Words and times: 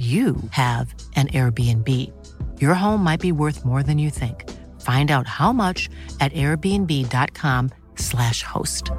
you 0.00 0.36
have 0.50 0.94
an 1.16 1.28
Airbnb. 1.28 1.86
Your 2.58 2.74
home 2.74 3.04
might 3.04 3.20
be 3.20 3.32
worth 3.32 3.66
more 3.66 3.82
than 3.82 3.98
you 3.98 4.08
think. 4.10 4.48
Find 4.80 5.10
out 5.10 5.26
how 5.26 5.52
much 5.52 5.90
at 6.20 6.32
airbnb.com/slash 6.32 8.44
host. 8.44 8.92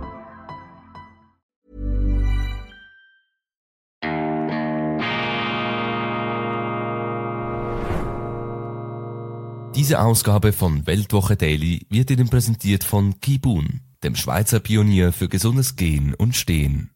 Diese 9.76 10.02
Ausgabe 10.02 10.54
von 10.54 10.86
Weltwoche 10.86 11.36
Daily 11.36 11.88
wird 11.90 12.12
Ihnen 12.12 12.30
präsentiert 12.30 12.84
von 12.84 13.20
Kibun, 13.20 13.82
dem 14.04 14.16
Schweizer 14.16 14.60
Pionier 14.60 15.12
für 15.12 15.28
gesundes 15.28 15.76
Gehen 15.76 16.14
und 16.14 16.36
Stehen. 16.36 16.92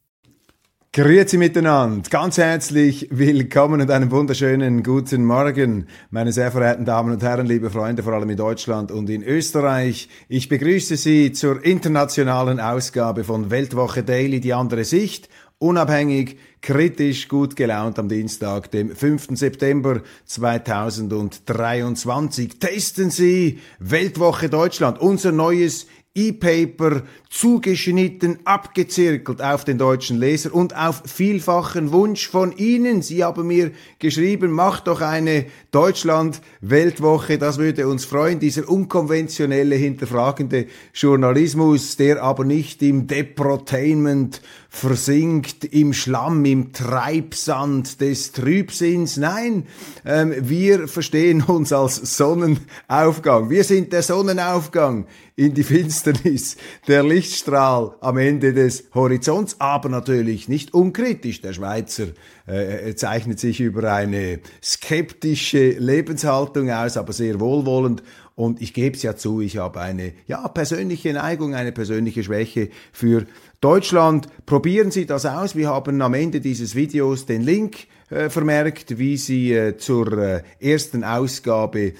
Grüezi 0.95 1.37
miteinander, 1.37 2.09
ganz 2.09 2.37
herzlich 2.37 3.09
willkommen 3.11 3.81
und 3.81 3.91
einen 3.91 4.11
wunderschönen 4.11 4.81
guten 4.81 5.25
Morgen, 5.25 5.87
meine 6.09 6.31
sehr 6.31 6.53
verehrten 6.53 6.85
Damen 6.85 7.11
und 7.11 7.21
Herren, 7.21 7.45
liebe 7.45 7.69
Freunde, 7.69 8.01
vor 8.01 8.13
allem 8.13 8.29
in 8.29 8.37
Deutschland 8.37 8.93
und 8.93 9.09
in 9.09 9.21
Österreich. 9.21 10.07
Ich 10.29 10.47
begrüße 10.47 10.95
Sie 10.95 11.33
zur 11.33 11.65
internationalen 11.65 12.61
Ausgabe 12.61 13.25
von 13.25 13.51
Weltwoche 13.51 14.03
Daily, 14.03 14.39
die 14.39 14.53
andere 14.53 14.85
Sicht, 14.85 15.27
unabhängig, 15.57 16.37
kritisch, 16.61 17.27
gut 17.27 17.57
gelaunt 17.57 17.99
am 17.99 18.07
Dienstag, 18.07 18.71
dem 18.71 18.95
5. 18.95 19.31
September 19.31 19.99
2023. 20.23 22.57
Testen 22.57 23.11
Sie 23.11 23.59
Weltwoche 23.79 24.47
Deutschland, 24.47 25.01
unser 25.01 25.33
neues 25.33 25.87
E-Paper 26.15 27.03
zugeschnitten, 27.29 28.39
abgezirkelt 28.45 29.41
auf 29.41 29.65
den 29.65 29.77
deutschen 29.77 30.17
Leser 30.17 30.53
und 30.53 30.73
auf 30.73 31.03
vielfachen 31.05 31.91
Wunsch 31.91 32.29
von 32.29 32.55
Ihnen. 32.55 33.01
Sie 33.01 33.23
haben 33.23 33.47
mir 33.47 33.71
geschrieben, 33.99 34.51
mach 34.51 34.79
doch 34.79 35.01
eine 35.01 35.45
Deutschland-Weltwoche, 35.75 37.37
das 37.37 37.57
würde 37.57 37.85
uns 37.89 38.05
freuen. 38.05 38.39
Dieser 38.39 38.69
unkonventionelle, 38.69 39.75
hinterfragende 39.75 40.67
Journalismus, 40.93 41.97
der 41.97 42.23
aber 42.23 42.45
nicht 42.45 42.81
im 42.81 43.07
Deprotainment 43.07 44.41
versinkt, 44.69 45.65
im 45.65 45.91
Schlamm, 45.91 46.45
im 46.45 46.71
Treibsand 46.71 47.99
des 47.99 48.31
Trübsinns. 48.31 49.17
Nein, 49.17 49.67
ähm, 50.05 50.33
wir 50.37 50.87
verstehen 50.87 51.41
uns 51.41 51.73
als 51.73 51.95
Sonnenaufgang. 52.17 53.49
Wir 53.49 53.65
sind 53.65 53.91
der 53.91 54.01
Sonnenaufgang 54.01 55.07
in 55.35 55.53
die 55.53 55.63
Finsternis, 55.63 56.55
der 56.87 57.03
Lichtstrahl 57.03 57.95
am 57.99 58.17
Ende 58.17 58.53
des 58.53 58.85
Horizonts, 58.93 59.57
aber 59.59 59.89
natürlich 59.89 60.47
nicht 60.47 60.73
unkritisch. 60.73 61.41
Der 61.41 61.51
Schweizer 61.51 62.07
äh, 62.47 62.93
zeichnet 62.95 63.39
sich 63.39 63.59
über 63.59 63.91
eine 63.91 64.39
skeptische 64.63 65.71
Lebenshaltung 65.71 66.69
aus, 66.69 66.97
aber 66.97 67.13
sehr 67.13 67.39
wohlwollend. 67.39 68.03
Und 68.35 68.61
ich 68.61 68.73
gebe 68.73 68.95
es 68.95 69.03
ja 69.03 69.15
zu, 69.15 69.39
ich 69.39 69.57
habe 69.57 69.79
eine 69.79 70.13
ja, 70.27 70.47
persönliche 70.49 71.13
Neigung, 71.13 71.55
eine 71.55 71.71
persönliche 71.71 72.23
Schwäche 72.23 72.69
für 72.91 73.25
Deutschland. 73.61 74.27
Probieren 74.45 74.91
Sie 74.91 75.05
das 75.05 75.25
aus. 75.25 75.55
Wir 75.55 75.69
haben 75.69 76.01
am 76.01 76.13
Ende 76.13 76.41
dieses 76.41 76.75
Videos 76.75 77.25
den 77.25 77.41
Link 77.41 77.87
äh, 78.09 78.29
vermerkt, 78.29 78.99
wie 78.99 79.17
Sie 79.17 79.53
äh, 79.53 79.77
zur 79.77 80.41
ersten 80.59 81.03
Ausgabe 81.03 81.93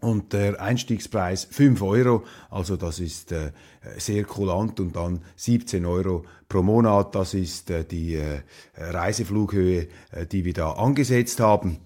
Und 0.00 0.34
der 0.34 0.60
Einstiegspreis 0.60 1.44
5 1.44 1.80
Euro, 1.80 2.24
also 2.50 2.76
das 2.76 2.98
ist 2.98 3.32
äh, 3.32 3.52
sehr 3.96 4.24
kulant. 4.24 4.78
Und 4.78 4.96
dann 4.96 5.20
17 5.36 5.86
Euro 5.86 6.26
pro 6.46 6.62
Monat, 6.62 7.14
das 7.14 7.32
ist 7.32 7.70
äh, 7.70 7.84
die 7.84 8.16
äh, 8.16 8.40
Reiseflughöhe, 8.76 9.86
äh, 10.10 10.26
die 10.26 10.44
wir 10.44 10.52
da 10.52 10.72
angesetzt 10.72 11.40
haben 11.40 11.78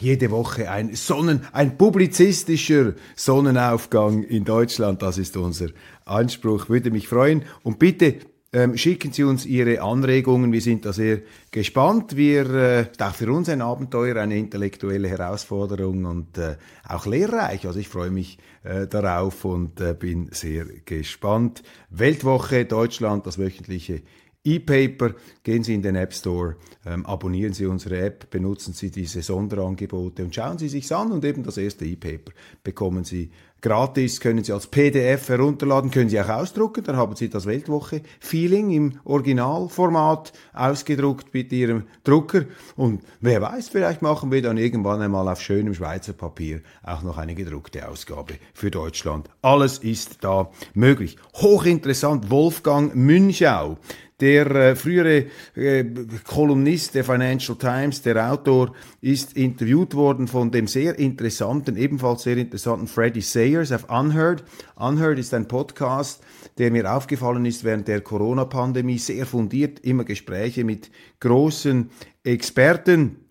jede 0.00 0.30
Woche 0.30 0.70
ein 0.70 0.94
Sonnen, 0.94 1.42
ein 1.52 1.76
publizistischer 1.76 2.94
Sonnenaufgang 3.16 4.22
in 4.22 4.44
Deutschland. 4.44 5.02
Das 5.02 5.18
ist 5.18 5.36
unser 5.36 5.68
Anspruch. 6.04 6.68
Würde 6.68 6.90
mich 6.90 7.08
freuen. 7.08 7.44
Und 7.62 7.78
bitte 7.78 8.16
ähm, 8.52 8.78
schicken 8.78 9.12
Sie 9.12 9.24
uns 9.24 9.44
Ihre 9.44 9.82
Anregungen. 9.82 10.52
Wir 10.52 10.62
sind 10.62 10.86
da 10.86 10.92
sehr 10.92 11.20
gespannt. 11.50 12.16
Wir, 12.16 12.48
äh, 12.50 12.86
auch 12.98 13.14
für 13.14 13.30
uns 13.30 13.50
ein 13.50 13.60
Abenteuer, 13.60 14.16
eine 14.16 14.38
intellektuelle 14.38 15.08
Herausforderung 15.08 16.06
und 16.06 16.38
äh, 16.38 16.56
auch 16.88 17.04
lehrreich. 17.04 17.66
Also 17.66 17.78
ich 17.78 17.88
freue 17.88 18.10
mich 18.10 18.38
äh, 18.62 18.86
darauf 18.86 19.44
und 19.44 19.80
äh, 19.80 19.94
bin 19.94 20.30
sehr 20.32 20.64
gespannt. 20.86 21.62
Weltwoche 21.90 22.64
Deutschland, 22.64 23.26
das 23.26 23.38
wöchentliche 23.38 24.00
E-Paper. 24.44 25.14
Gehen 25.42 25.62
Sie 25.62 25.74
in 25.74 25.82
den 25.82 25.96
App 25.96 26.14
Store 26.14 26.56
ähm, 26.86 27.04
abonnieren 27.06 27.52
Sie 27.52 27.66
unsere 27.66 27.98
App, 28.00 28.30
benutzen 28.30 28.72
Sie 28.72 28.90
diese 28.90 29.22
Sonderangebote 29.22 30.24
und 30.24 30.34
schauen 30.34 30.58
Sie 30.58 30.68
sich's 30.68 30.92
an 30.92 31.12
und 31.12 31.24
eben 31.24 31.42
das 31.42 31.58
erste 31.58 31.84
E-Paper 31.84 32.32
bekommen 32.62 33.04
Sie 33.04 33.30
gratis, 33.60 34.20
können 34.20 34.44
Sie 34.44 34.52
als 34.52 34.68
PDF 34.68 35.28
herunterladen, 35.28 35.90
können 35.90 36.08
Sie 36.08 36.20
auch 36.20 36.28
ausdrucken, 36.28 36.84
dann 36.84 36.96
haben 36.96 37.16
Sie 37.16 37.28
das 37.28 37.46
Weltwoche-Feeling 37.46 38.70
im 38.70 39.00
Originalformat 39.04 40.32
ausgedruckt 40.54 41.34
mit 41.34 41.52
Ihrem 41.52 41.84
Drucker 42.04 42.44
und 42.76 43.02
wer 43.20 43.42
weiß, 43.42 43.68
vielleicht 43.68 44.00
machen 44.00 44.30
wir 44.30 44.40
dann 44.40 44.56
irgendwann 44.56 45.02
einmal 45.02 45.28
auf 45.28 45.42
schönem 45.42 45.74
Schweizer 45.74 46.12
Papier 46.12 46.60
auch 46.82 47.02
noch 47.02 47.18
eine 47.18 47.34
gedruckte 47.34 47.88
Ausgabe 47.88 48.34
für 48.54 48.70
Deutschland. 48.70 49.28
Alles 49.42 49.78
ist 49.78 50.18
da 50.22 50.50
möglich. 50.74 51.16
Hochinteressant, 51.34 52.30
Wolfgang 52.30 52.94
Münchau 52.94 53.76
der 54.20 54.50
äh, 54.50 54.76
frühere 54.76 55.26
äh, 55.54 55.84
Kolumnist 56.24 56.94
der 56.94 57.04
Financial 57.04 57.56
Times, 57.56 58.02
der 58.02 58.32
Autor, 58.32 58.74
ist 59.00 59.36
interviewt 59.36 59.94
worden 59.94 60.26
von 60.26 60.50
dem 60.50 60.66
sehr 60.66 60.98
interessanten, 60.98 61.76
ebenfalls 61.76 62.24
sehr 62.24 62.36
interessanten 62.36 62.88
Freddie 62.88 63.20
Sayers 63.20 63.70
auf 63.72 63.88
Unheard. 63.88 64.44
Unheard 64.76 65.18
ist 65.18 65.34
ein 65.34 65.46
Podcast, 65.46 66.22
der 66.58 66.70
mir 66.70 66.92
aufgefallen 66.92 67.44
ist 67.44 67.62
während 67.62 67.86
der 67.86 68.00
Corona-Pandemie, 68.00 68.98
sehr 68.98 69.26
fundiert, 69.26 69.80
immer 69.80 70.04
Gespräche 70.04 70.64
mit 70.64 70.90
großen 71.20 71.90
Experten 72.24 73.28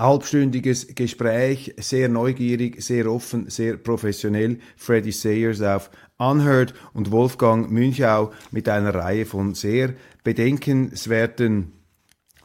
halbstündiges 0.00 0.94
Gespräch, 0.94 1.74
sehr 1.78 2.08
neugierig, 2.08 2.82
sehr 2.82 3.06
offen, 3.10 3.50
sehr 3.50 3.76
professionell. 3.76 4.58
Freddie 4.76 5.12
Sayers 5.12 5.60
auf 5.60 5.90
Unheard 6.16 6.74
und 6.94 7.10
Wolfgang 7.10 7.70
Münchau 7.70 8.32
mit 8.50 8.68
einer 8.68 8.94
Reihe 8.94 9.26
von 9.26 9.54
sehr 9.54 9.94
bedenkenswerten 10.22 11.72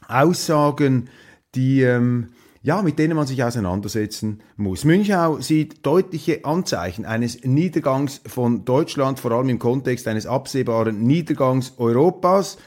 Aussagen, 0.08 1.10
die 1.54 1.82
ähm, 1.82 2.30
ja, 2.66 2.82
mit 2.82 2.98
denen 2.98 3.14
man 3.14 3.28
sich 3.28 3.44
auseinandersetzen 3.44 4.40
muss. 4.56 4.84
Münchau 4.84 5.40
sieht 5.40 5.86
deutliche 5.86 6.44
Anzeichen 6.44 7.04
eines 7.04 7.44
Niedergangs 7.44 8.22
von 8.26 8.64
Deutschland, 8.64 9.20
vor 9.20 9.30
allem 9.30 9.50
im 9.50 9.60
Kontext 9.60 10.08
eines 10.08 10.26
absehbaren 10.26 11.00
Niedergangs 11.00 11.74
Europas, 11.78 12.58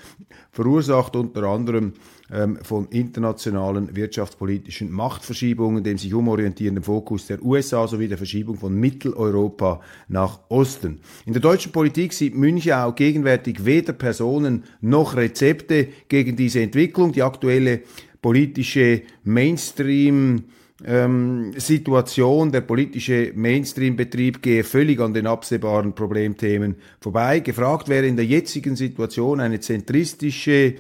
verursacht 0.53 1.17
unter 1.17 1.43
anderem 1.43 1.95
ähm, 2.31 2.59
von 2.61 2.87
internationalen 2.89 3.93
wirtschaftspolitischen 3.93 4.89
Machtverschiebungen, 4.89 5.83
dem 5.83 5.97
sich 5.97 6.13
umorientierenden 6.13 6.83
Fokus 6.83 7.27
der 7.27 7.43
USA 7.43 7.85
sowie 7.85 8.07
der 8.07 8.17
Verschiebung 8.17 8.55
von 8.57 8.73
Mitteleuropa 8.73 9.81
nach 10.07 10.39
Osten. 10.47 11.01
In 11.25 11.33
der 11.33 11.41
deutschen 11.41 11.73
Politik 11.73 12.13
sieht 12.13 12.35
Münchau 12.35 12.93
gegenwärtig 12.93 13.65
weder 13.65 13.91
Personen 13.91 14.63
noch 14.79 15.17
Rezepte 15.17 15.89
gegen 16.07 16.37
diese 16.37 16.61
Entwicklung. 16.61 17.11
Die 17.11 17.23
aktuelle 17.23 17.81
politische 18.21 19.03
Mainstream 19.23 20.43
ähm, 20.85 21.53
Situation, 21.57 22.51
der 22.51 22.61
politische 22.61 23.33
Mainstream-Betrieb 23.35 24.41
gehe 24.41 24.63
völlig 24.63 24.99
an 24.99 25.13
den 25.13 25.27
absehbaren 25.27 25.93
Problemthemen 25.93 26.75
vorbei. 27.01 27.39
Gefragt 27.39 27.89
wäre 27.89 28.07
in 28.07 28.15
der 28.15 28.25
jetzigen 28.25 28.75
Situation 28.75 29.39
eine 29.39 29.59
zentristische 29.59 30.75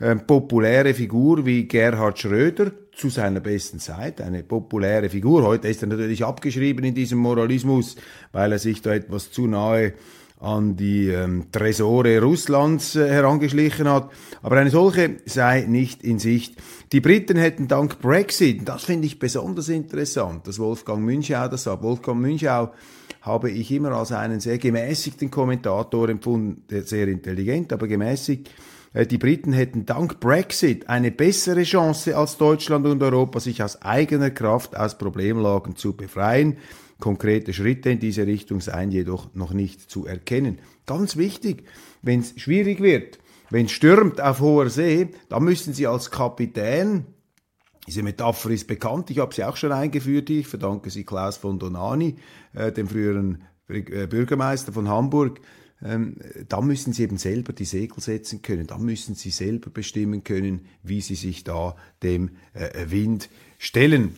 äh, 0.00 0.16
populäre 0.16 0.94
Figur 0.94 1.46
wie 1.46 1.66
Gerhard 1.66 2.18
Schröder 2.18 2.72
zu 2.92 3.08
seiner 3.08 3.40
besten 3.40 3.78
Zeit, 3.78 4.20
eine 4.20 4.42
populäre 4.42 5.08
Figur. 5.08 5.44
Heute 5.44 5.68
ist 5.68 5.82
er 5.82 5.88
natürlich 5.88 6.24
abgeschrieben 6.24 6.84
in 6.84 6.94
diesem 6.94 7.18
Moralismus, 7.18 7.96
weil 8.32 8.52
er 8.52 8.58
sich 8.58 8.82
da 8.82 8.92
etwas 8.92 9.30
zu 9.30 9.46
nahe 9.46 9.94
an 10.40 10.76
die 10.76 11.08
ähm, 11.08 11.46
Tresore 11.50 12.20
Russlands 12.20 12.94
äh, 12.94 13.08
herangeschlichen 13.08 13.88
hat. 13.88 14.10
Aber 14.42 14.56
eine 14.56 14.70
solche 14.70 15.16
sei 15.26 15.64
nicht 15.68 16.04
in 16.04 16.18
Sicht. 16.18 16.54
Die 16.92 17.00
Briten 17.00 17.36
hätten 17.36 17.68
dank 17.68 18.00
Brexit, 18.00 18.68
das 18.68 18.84
finde 18.84 19.06
ich 19.06 19.18
besonders 19.18 19.68
interessant, 19.68 20.46
dass 20.46 20.58
Wolfgang 20.58 21.04
Münchau 21.04 21.48
das 21.48 21.64
sagt. 21.64 21.82
Wolfgang 21.82 22.20
Münchau 22.20 22.72
habe 23.22 23.50
ich 23.50 23.70
immer 23.72 23.92
als 23.92 24.12
einen 24.12 24.40
sehr 24.40 24.58
gemäßigten 24.58 25.30
Kommentator 25.30 26.08
empfunden, 26.08 26.62
sehr 26.84 27.08
intelligent, 27.08 27.72
aber 27.72 27.88
gemäßigt 27.88 28.48
äh, 28.92 29.06
die 29.06 29.18
Briten 29.18 29.52
hätten 29.52 29.86
dank 29.86 30.20
Brexit 30.20 30.88
eine 30.88 31.10
bessere 31.10 31.64
Chance 31.64 32.16
als 32.16 32.36
Deutschland 32.36 32.86
und 32.86 33.02
Europa, 33.02 33.40
sich 33.40 33.62
aus 33.62 33.82
eigener 33.82 34.30
Kraft 34.30 34.76
aus 34.76 34.98
Problemlagen 34.98 35.76
zu 35.76 35.94
befreien. 35.94 36.56
Konkrete 37.00 37.52
Schritte 37.52 37.90
in 37.90 38.00
diese 38.00 38.26
Richtung 38.26 38.60
seien 38.60 38.90
jedoch 38.90 39.34
noch 39.34 39.52
nicht 39.52 39.90
zu 39.90 40.06
erkennen. 40.06 40.58
Ganz 40.86 41.16
wichtig, 41.16 41.64
wenn 42.02 42.20
es 42.20 42.40
schwierig 42.40 42.80
wird, 42.80 43.18
wenn 43.50 43.66
es 43.66 43.72
stürmt 43.72 44.20
auf 44.20 44.40
hoher 44.40 44.68
See, 44.68 45.08
dann 45.28 45.44
müssen 45.44 45.74
Sie 45.74 45.86
als 45.86 46.10
Kapitän 46.10 47.06
diese 47.88 48.02
Metapher 48.02 48.50
ist 48.50 48.66
bekannt, 48.66 49.08
ich 49.08 49.18
habe 49.18 49.34
sie 49.34 49.44
auch 49.44 49.56
schon 49.56 49.72
eingeführt, 49.72 50.28
ich 50.28 50.46
verdanke 50.46 50.90
sie 50.90 51.04
Klaus 51.04 51.38
von 51.38 51.58
Donani, 51.58 52.16
äh, 52.52 52.70
dem 52.70 52.86
früheren 52.86 53.44
äh, 53.66 54.06
Bürgermeister 54.06 54.74
von 54.74 54.90
Hamburg, 54.90 55.40
ähm, 55.82 56.16
da 56.50 56.60
müssen 56.60 56.92
sie 56.92 57.04
eben 57.04 57.16
selber 57.16 57.54
die 57.54 57.64
Segel 57.64 57.98
setzen 58.00 58.42
können, 58.42 58.66
da 58.66 58.76
müssen 58.76 59.14
sie 59.14 59.30
selber 59.30 59.70
bestimmen 59.70 60.22
können, 60.22 60.66
wie 60.82 61.00
sie 61.00 61.14
sich 61.14 61.44
da 61.44 61.76
dem 62.02 62.32
äh, 62.52 62.90
Wind 62.90 63.30
stellen. 63.56 64.16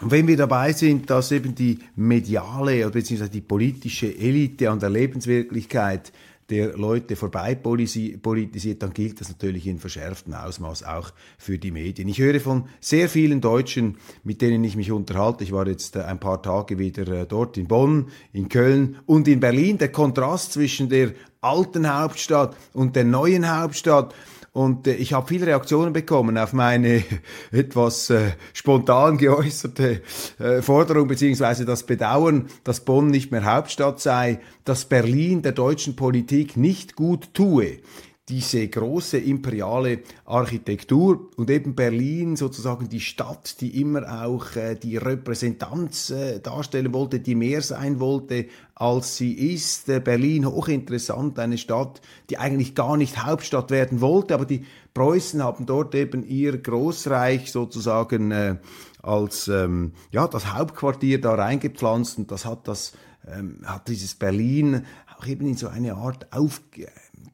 Und 0.00 0.10
wenn 0.10 0.26
wir 0.26 0.36
dabei 0.36 0.72
sind, 0.72 1.08
dass 1.08 1.32
eben 1.32 1.54
die 1.54 1.78
mediale 1.94 2.88
bzw. 2.90 3.28
die 3.28 3.40
politische 3.40 4.14
Elite 4.14 4.70
an 4.70 4.78
der 4.78 4.90
Lebenswirklichkeit 4.90 6.12
der 6.48 6.76
Leute 6.76 7.16
vorbei 7.16 7.56
politisiert, 7.56 8.82
dann 8.82 8.92
gilt 8.92 9.20
das 9.20 9.28
natürlich 9.28 9.66
in 9.66 9.78
verschärftem 9.78 10.34
Ausmaß 10.34 10.84
auch 10.84 11.10
für 11.38 11.58
die 11.58 11.72
Medien. 11.72 12.08
Ich 12.08 12.18
höre 12.18 12.38
von 12.40 12.68
sehr 12.78 13.08
vielen 13.08 13.40
Deutschen, 13.40 13.96
mit 14.22 14.42
denen 14.42 14.62
ich 14.62 14.76
mich 14.76 14.92
unterhalte. 14.92 15.42
Ich 15.42 15.52
war 15.52 15.66
jetzt 15.66 15.96
äh, 15.96 16.02
ein 16.02 16.20
paar 16.20 16.42
Tage 16.42 16.78
wieder 16.78 17.08
äh, 17.08 17.26
dort 17.26 17.56
in 17.56 17.66
Bonn, 17.66 18.08
in 18.32 18.48
Köln 18.48 18.96
und 19.06 19.26
in 19.26 19.40
Berlin. 19.40 19.78
Der 19.78 19.90
Kontrast 19.90 20.52
zwischen 20.52 20.88
der 20.88 21.12
alten 21.40 21.92
Hauptstadt 21.92 22.56
und 22.72 22.94
der 22.94 23.04
neuen 23.04 23.52
Hauptstadt 23.52 24.14
und 24.56 24.86
äh, 24.86 24.94
ich 24.94 25.12
habe 25.12 25.28
viele 25.28 25.46
Reaktionen 25.46 25.92
bekommen 25.92 26.38
auf 26.38 26.54
meine 26.54 27.04
etwas 27.52 28.08
äh, 28.08 28.30
spontan 28.54 29.18
geäußerte 29.18 30.00
äh, 30.38 30.62
Forderung 30.62 31.08
beziehungsweise 31.08 31.66
das 31.66 31.84
Bedauern, 31.84 32.46
dass 32.64 32.80
Bonn 32.80 33.08
nicht 33.08 33.30
mehr 33.30 33.44
Hauptstadt 33.44 34.00
sei, 34.00 34.40
dass 34.64 34.86
Berlin 34.86 35.42
der 35.42 35.52
deutschen 35.52 35.94
Politik 35.94 36.56
nicht 36.56 36.96
gut 36.96 37.34
tue 37.34 37.80
diese 38.28 38.66
große 38.66 39.18
imperiale 39.18 40.00
Architektur 40.24 41.30
und 41.36 41.48
eben 41.48 41.76
Berlin 41.76 42.34
sozusagen 42.34 42.88
die 42.88 43.00
Stadt, 43.00 43.60
die 43.60 43.80
immer 43.80 44.24
auch 44.24 44.56
äh, 44.56 44.74
die 44.74 44.96
Repräsentanz 44.96 46.10
äh, 46.10 46.40
darstellen 46.40 46.92
wollte, 46.92 47.20
die 47.20 47.36
mehr 47.36 47.62
sein 47.62 48.00
wollte, 48.00 48.46
als 48.74 49.16
sie 49.16 49.32
ist. 49.32 49.88
Äh, 49.88 50.00
Berlin 50.00 50.44
hochinteressant, 50.44 51.38
eine 51.38 51.56
Stadt, 51.56 52.00
die 52.28 52.38
eigentlich 52.38 52.74
gar 52.74 52.96
nicht 52.96 53.24
Hauptstadt 53.24 53.70
werden 53.70 54.00
wollte, 54.00 54.34
aber 54.34 54.44
die 54.44 54.64
Preußen 54.92 55.44
haben 55.44 55.64
dort 55.64 55.94
eben 55.94 56.26
ihr 56.26 56.58
Großreich 56.58 57.52
sozusagen 57.52 58.32
äh, 58.32 58.56
als 59.02 59.46
ähm, 59.46 59.92
ja 60.10 60.26
das 60.26 60.52
Hauptquartier 60.52 61.20
da 61.20 61.34
reingepflanzt 61.34 62.18
und 62.18 62.32
das 62.32 62.44
hat 62.44 62.66
das 62.66 62.92
ähm, 63.28 63.60
hat 63.64 63.86
dieses 63.88 64.14
Berlin 64.14 64.84
auch 65.16 65.26
eben 65.26 65.46
in 65.46 65.56
so 65.56 65.68
eine 65.68 65.94
Art 65.94 66.32
auf 66.32 66.60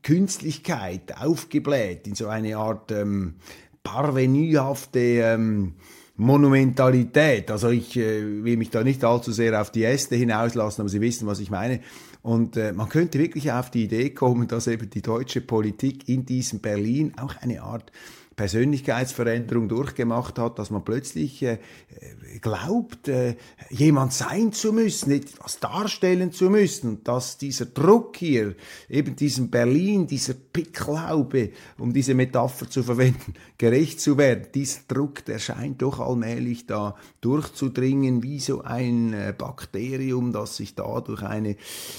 Künstlichkeit 0.02 1.16
aufgebläht, 1.20 2.06
in 2.06 2.14
so 2.14 2.28
eine 2.28 2.56
Art 2.56 2.90
ähm, 2.92 3.34
parvenuhafte 3.82 4.98
ähm, 4.98 5.74
Monumentalität. 6.16 7.50
Also 7.50 7.70
ich 7.70 7.96
äh, 7.96 8.44
will 8.44 8.56
mich 8.56 8.70
da 8.70 8.84
nicht 8.84 9.04
allzu 9.04 9.32
sehr 9.32 9.60
auf 9.60 9.70
die 9.70 9.84
Äste 9.84 10.16
hinauslassen, 10.16 10.82
aber 10.82 10.88
Sie 10.88 11.00
wissen, 11.00 11.26
was 11.26 11.40
ich 11.40 11.50
meine. 11.50 11.80
Und 12.22 12.56
äh, 12.56 12.72
man 12.72 12.88
könnte 12.88 13.18
wirklich 13.18 13.50
auf 13.50 13.70
die 13.70 13.84
Idee 13.84 14.10
kommen, 14.10 14.46
dass 14.46 14.66
eben 14.68 14.88
die 14.88 15.02
deutsche 15.02 15.40
Politik 15.40 16.08
in 16.08 16.24
diesem 16.24 16.60
Berlin 16.60 17.14
auch 17.20 17.34
eine 17.36 17.62
Art 17.62 17.90
Persönlichkeitsveränderung 18.36 19.68
durchgemacht 19.68 20.38
hat, 20.38 20.58
dass 20.58 20.70
man 20.70 20.84
plötzlich 20.84 21.42
äh, 21.42 21.58
glaubt, 22.40 23.08
äh, 23.08 23.36
jemand 23.70 24.12
sein 24.12 24.52
zu 24.52 24.72
müssen, 24.72 25.10
etwas 25.12 25.60
darstellen 25.60 26.32
zu 26.32 26.48
müssen 26.50 27.02
dass 27.04 27.38
dieser 27.38 27.66
Druck 27.66 28.16
hier, 28.16 28.54
eben 28.88 29.16
diesem 29.16 29.50
Berlin, 29.50 30.06
dieser 30.06 30.34
Picklaube, 30.34 31.50
um 31.78 31.92
diese 31.92 32.14
Metapher 32.14 32.68
zu 32.68 32.82
verwenden, 32.82 33.34
gerecht 33.58 34.00
zu 34.00 34.18
werden, 34.18 34.46
dieser 34.54 34.80
Druck, 34.88 35.24
der 35.24 35.38
scheint 35.38 35.82
doch 35.82 36.00
allmählich 36.00 36.66
da 36.66 36.96
durchzudringen, 37.20 38.22
wie 38.22 38.40
so 38.40 38.62
ein 38.62 39.12
äh, 39.12 39.34
Bakterium, 39.36 40.32
das 40.32 40.56
sich 40.56 40.74
da 40.74 41.00
durch 41.00 41.22
eine 41.22 41.56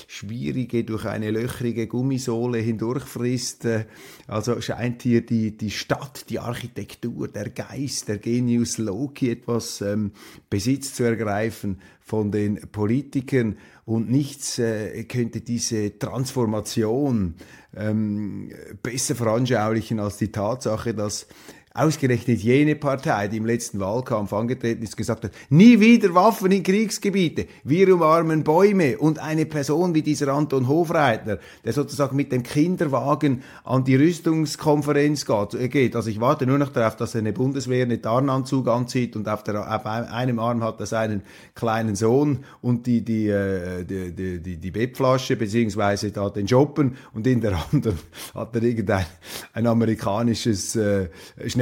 schwierige, 0.08 0.84
durch 0.84 1.06
eine 1.06 1.32
löchrige 1.32 1.88
Gummisohle 1.88 2.60
hindurchfrisst. 2.60 3.66
Äh, 3.66 3.86
also 4.28 4.62
scheint 4.62 5.02
hier 5.02 5.26
die, 5.26 5.58
die 5.58 5.72
Stadt, 5.72 6.23
die 6.30 6.40
Architektur, 6.40 7.28
der 7.28 7.50
Geist, 7.50 8.08
der 8.08 8.18
Genius 8.18 8.78
Loki 8.78 9.32
etwas 9.32 9.82
ähm, 9.82 10.12
Besitz 10.50 10.94
zu 10.94 11.04
ergreifen 11.04 11.80
von 12.02 12.32
den 12.32 12.60
Politikern. 12.72 13.58
Und 13.86 14.10
nichts 14.10 14.60
äh, 14.60 15.04
könnte 15.04 15.42
diese 15.42 15.98
Transformation 15.98 17.36
ähm, 17.76 18.52
besser 18.82 19.16
veranschaulichen 19.16 20.00
als 20.00 20.18
die 20.18 20.32
Tatsache, 20.32 20.94
dass 20.94 21.28
ausgerechnet 21.76 22.40
jene 22.42 22.76
Partei, 22.76 23.28
die 23.28 23.38
im 23.38 23.48
letzten 23.48 23.80
Wahlkampf 23.80 24.32
angetreten 24.32 24.84
ist, 24.84 24.96
gesagt 24.96 25.24
hat, 25.24 25.32
nie 25.50 25.80
wieder 25.80 26.14
Waffen 26.14 26.52
in 26.52 26.62
Kriegsgebiete, 26.62 27.48
wir 27.64 27.92
umarmen 27.92 28.44
Bäume 28.44 29.00
und 29.00 29.18
eine 29.18 29.48
Person 29.48 29.96
wie 29.96 30.04
dieser 30.04 30.28
Anton 30.28 30.68
Hofreitner, 30.68 31.40
der 31.66 31.74
sozusagen 31.74 32.16
mit 32.16 32.32
dem 32.32 32.44
Kinderwagen 32.44 33.42
an 33.64 33.84
die 33.84 33.96
Rüstungskonferenz 33.96 35.26
geht. 35.70 35.96
Also 35.96 36.12
ich 36.12 36.20
warte 36.20 36.46
nur 36.46 36.60
noch 36.60 36.70
darauf, 36.70 36.96
dass 36.96 37.16
eine 37.16 37.34
Bundeswehr 37.34 37.86
einen 37.86 38.02
Tarnanzug 38.02 38.68
anzieht 38.68 39.16
und 39.16 39.28
auf, 39.28 39.44
der, 39.44 39.76
auf 39.76 39.86
einem 39.88 40.38
Arm 40.38 40.64
hat 40.64 40.80
er 40.80 40.86
seinen 40.86 41.24
kleinen 41.56 41.96
Sohn 41.96 42.46
und 42.62 42.86
die, 42.86 43.02
die, 43.02 43.30
äh, 43.30 43.84
die, 43.84 44.12
die, 44.12 44.40
die, 44.40 44.58
die 44.58 44.72
Bettflasche 44.72 45.36
beziehungsweise 45.38 46.12
da 46.12 46.30
den 46.30 46.46
Joppen 46.46 46.98
und 47.14 47.26
in 47.26 47.42
der 47.42 47.58
anderen 47.72 47.98
hat 48.36 48.56
er 48.56 48.62
irgendein 48.62 49.08
ein 49.54 49.66
amerikanisches 49.66 50.76
äh, 50.76 51.08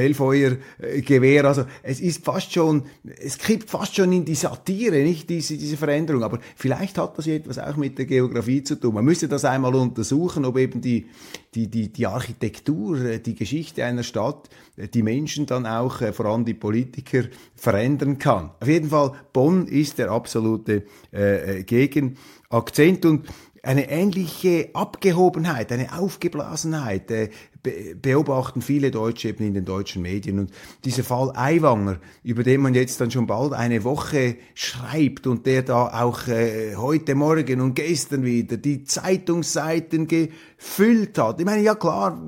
Schnellfeuergewehr. 0.01 1.45
Also 1.45 1.65
es 1.83 1.99
ist 1.99 2.25
fast 2.25 2.51
schon, 2.51 2.83
es 3.03 3.37
kippt 3.37 3.69
fast 3.69 3.95
schon 3.95 4.11
in 4.11 4.25
die 4.25 4.35
Satire, 4.35 5.03
nicht 5.03 5.29
diese, 5.29 5.57
diese 5.57 5.77
Veränderung. 5.77 6.23
Aber 6.23 6.39
vielleicht 6.55 6.97
hat 6.97 7.17
das 7.17 7.27
etwas 7.27 7.59
auch 7.59 7.77
mit 7.77 7.97
der 7.97 8.05
Geografie 8.05 8.63
zu 8.63 8.75
tun. 8.75 8.95
Man 8.95 9.05
müsste 9.05 9.27
das 9.27 9.45
einmal 9.45 9.75
untersuchen, 9.75 10.45
ob 10.45 10.57
eben 10.57 10.81
die, 10.81 11.07
die, 11.53 11.67
die, 11.67 11.91
die 11.91 12.07
Architektur, 12.07 12.99
äh, 13.01 13.19
die 13.19 13.35
Geschichte 13.35 13.85
einer 13.85 14.03
Stadt, 14.03 14.49
äh, 14.77 14.87
die 14.87 15.03
Menschen 15.03 15.45
dann 15.45 15.65
auch, 15.65 16.01
äh, 16.01 16.13
vor 16.13 16.25
allem 16.25 16.45
die 16.45 16.53
Politiker, 16.53 17.23
verändern 17.55 18.17
kann. 18.17 18.51
Auf 18.59 18.67
jeden 18.67 18.89
Fall, 18.89 19.11
Bonn 19.33 19.67
ist 19.67 19.97
der 19.97 20.09
absolute 20.09 20.83
äh, 21.11 21.63
Gegenakzent 21.63 23.05
und 23.05 23.27
eine 23.63 23.89
ähnliche 23.89 24.69
Abgehobenheit, 24.73 25.71
eine 25.71 25.97
Aufgeblasenheit 25.97 27.11
äh, 27.11 27.29
beobachten 27.63 28.61
viele 28.61 28.91
Deutsche 28.91 29.29
eben 29.29 29.45
in 29.45 29.53
den 29.53 29.65
deutschen 29.65 30.01
Medien. 30.01 30.39
Und 30.39 30.51
dieser 30.83 31.03
Fall 31.03 31.31
Aiwanger, 31.35 31.99
über 32.23 32.43
den 32.43 32.61
man 32.61 32.73
jetzt 32.73 32.99
dann 33.01 33.11
schon 33.11 33.27
bald 33.27 33.53
eine 33.53 33.83
Woche 33.83 34.37
schreibt 34.55 35.27
und 35.27 35.45
der 35.45 35.63
da 35.63 36.01
auch 36.01 36.27
äh, 36.27 36.75
heute 36.75 37.15
Morgen 37.15 37.61
und 37.61 37.75
gestern 37.75 38.23
wieder 38.23 38.57
die 38.57 38.83
Zeitungsseiten 38.83 40.07
gefüllt 40.07 41.17
hat. 41.17 41.39
Ich 41.39 41.45
meine, 41.45 41.61
ja 41.61 41.75
klar, 41.75 42.19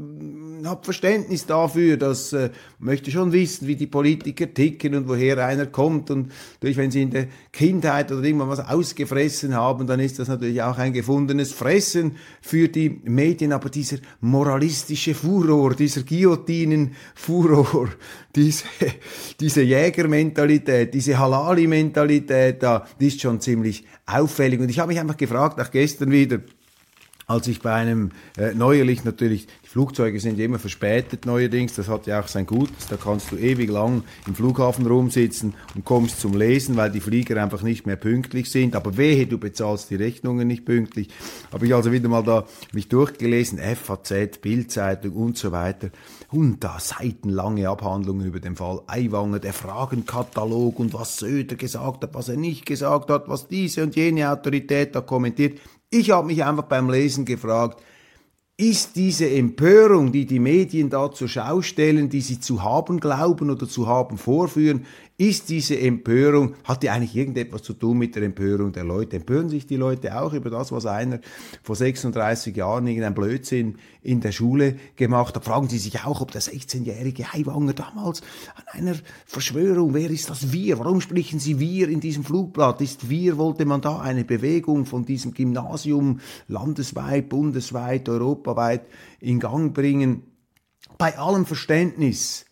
habe 0.65 0.83
Verständnis 0.83 1.45
dafür, 1.45 1.97
dass 1.97 2.33
äh, 2.33 2.49
möchte 2.79 3.11
schon 3.11 3.31
wissen, 3.31 3.67
wie 3.67 3.75
die 3.75 3.87
Politiker 3.87 4.53
ticken 4.53 4.95
und 4.95 5.07
woher 5.07 5.45
einer 5.45 5.65
kommt. 5.65 6.11
Und 6.11 6.31
durch 6.59 6.77
wenn 6.77 6.91
sie 6.91 7.01
in 7.01 7.11
der 7.11 7.27
Kindheit 7.51 8.11
oder 8.11 8.23
irgendwann 8.23 8.49
was 8.49 8.59
ausgefressen 8.59 9.55
haben, 9.55 9.87
dann 9.87 9.99
ist 9.99 10.19
das 10.19 10.27
natürlich 10.27 10.61
auch 10.61 10.77
ein 10.77 10.93
gefundenes 10.93 11.53
Fressen 11.53 12.17
für 12.41 12.67
die 12.67 13.01
Medien, 13.03 13.51
aber 13.51 13.69
dieser 13.69 13.97
moralistische 14.21 15.13
Furor, 15.13 15.75
dieser 15.75 16.03
Guillotinen-Furor, 16.03 17.89
diese, 18.35 18.65
diese 19.39 19.61
Jägermentalität, 19.61 20.93
diese 20.93 21.17
Halali-Mentalität 21.17 22.61
da, 22.61 22.85
die 22.99 23.07
ist 23.07 23.21
schon 23.21 23.41
ziemlich 23.41 23.85
auffällig. 24.05 24.59
Und 24.59 24.69
ich 24.69 24.79
habe 24.79 24.89
mich 24.89 24.99
einfach 24.99 25.17
gefragt, 25.17 25.59
auch 25.59 25.71
gestern 25.71 26.11
wieder, 26.11 26.39
als 27.27 27.47
ich 27.47 27.61
bei 27.61 27.73
einem 27.73 28.11
äh, 28.37 28.53
neuerlich 28.53 29.03
natürlich 29.03 29.47
Flugzeuge 29.73 30.19
sind 30.19 30.39
immer 30.39 30.59
verspätet 30.59 31.25
neuerdings, 31.25 31.73
das 31.73 31.87
hat 31.87 32.05
ja 32.05 32.19
auch 32.19 32.27
sein 32.27 32.45
Gutes, 32.45 32.85
da 32.89 32.95
kannst 32.95 33.31
du 33.31 33.37
ewig 33.37 33.71
lang 33.71 34.03
im 34.27 34.35
Flughafen 34.35 34.85
rumsitzen 34.85 35.55
und 35.73 35.83
kommst 35.83 36.19
zum 36.19 36.37
Lesen, 36.37 36.77
weil 36.77 36.91
die 36.91 36.99
Flieger 36.99 37.41
einfach 37.41 37.63
nicht 37.63 37.87
mehr 37.87 37.95
pünktlich 37.95 38.51
sind, 38.51 38.75
aber 38.75 38.97
wehe, 38.97 39.25
du 39.25 39.39
bezahlst 39.39 39.89
die 39.89 39.95
Rechnungen 39.95 40.47
nicht 40.47 40.63
pünktlich. 40.63 41.09
Habe 41.51 41.65
ich 41.65 41.73
also 41.73 41.91
wieder 41.91 42.07
mal 42.07 42.21
da 42.21 42.45
mich 42.71 42.87
durchgelesen, 42.87 43.57
FAZ, 43.57 44.37
Bildzeitung 44.41 45.13
und 45.13 45.39
so 45.39 45.51
weiter 45.51 45.89
und 46.29 46.63
da 46.63 46.79
seitenlange 46.79 47.67
Abhandlungen 47.67 48.27
über 48.27 48.39
den 48.39 48.55
Fall 48.55 48.81
Aiwanger, 48.85 49.39
der 49.39 49.53
Fragenkatalog 49.53 50.79
und 50.79 50.93
was 50.93 51.17
Söder 51.17 51.55
gesagt 51.55 52.03
hat, 52.03 52.13
was 52.13 52.29
er 52.29 52.37
nicht 52.37 52.65
gesagt 52.67 53.09
hat, 53.09 53.27
was 53.27 53.47
diese 53.47 53.81
und 53.81 53.95
jene 53.95 54.31
Autorität 54.31 54.95
da 54.95 55.01
kommentiert. 55.01 55.59
Ich 55.93 56.09
habe 56.09 56.25
mich 56.25 56.43
einfach 56.43 56.63
beim 56.63 56.89
Lesen 56.89 57.23
gefragt, 57.23 57.79
ist 58.57 58.95
diese 58.95 59.29
Empörung, 59.29 60.11
die 60.11 60.25
die 60.25 60.39
Medien 60.39 60.89
da 60.89 61.11
zur 61.11 61.27
Schau 61.27 61.61
stellen, 61.61 62.09
die 62.09 62.21
sie 62.21 62.39
zu 62.39 62.63
haben 62.63 62.99
glauben 62.99 63.51
oder 63.51 63.67
zu 63.67 63.85
haben 63.85 64.17
vorführen, 64.17 64.87
ist 65.17 65.49
diese 65.49 65.79
Empörung, 65.79 66.55
hat 66.63 66.81
die 66.81 66.89
eigentlich 66.89 67.15
irgendetwas 67.15 67.61
zu 67.61 67.73
tun 67.73 67.99
mit 67.99 68.15
der 68.15 68.23
Empörung 68.23 68.71
der 68.71 68.83
Leute? 68.83 69.17
Empören 69.17 69.47
sich 69.47 69.67
die 69.67 69.75
Leute 69.75 70.19
auch 70.19 70.33
über 70.33 70.49
das, 70.49 70.71
was 70.71 70.87
einer 70.87 71.19
vor 71.61 71.75
36 71.75 72.55
Jahren 72.55 72.87
irgendein 72.87 73.13
Blödsinn 73.13 73.77
in 74.01 74.21
der 74.21 74.31
Schule 74.31 74.75
gemacht 74.95 75.35
hat? 75.35 75.45
Fragen 75.45 75.69
Sie 75.69 75.77
sich 75.77 76.03
auch, 76.03 76.21
ob 76.21 76.31
der 76.31 76.41
16-jährige 76.41 77.31
Heiwanger 77.31 77.73
damals 77.73 78.21
an 78.55 78.63
einer 78.71 78.95
Verschwörung, 79.27 79.93
wer 79.93 80.09
ist 80.09 80.31
das 80.31 80.51
Wir? 80.51 80.79
Warum 80.79 80.99
sprechen 80.99 81.39
Sie 81.39 81.59
Wir 81.59 81.89
in 81.89 81.99
diesem 81.99 82.23
Flugblatt? 82.23 82.81
Ist 82.81 83.07
Wir, 83.07 83.37
wollte 83.37 83.65
man 83.65 83.81
da 83.81 83.99
eine 83.99 84.23
Bewegung 84.23 84.87
von 84.87 85.05
diesem 85.05 85.35
Gymnasium 85.35 86.21
landesweit, 86.47 87.29
bundesweit, 87.29 88.09
europaweit 88.09 88.87
in 89.19 89.39
Gang 89.39 89.75
bringen? 89.75 90.23
Bei 90.97 91.19
allem 91.19 91.45
Verständnis 91.45 92.45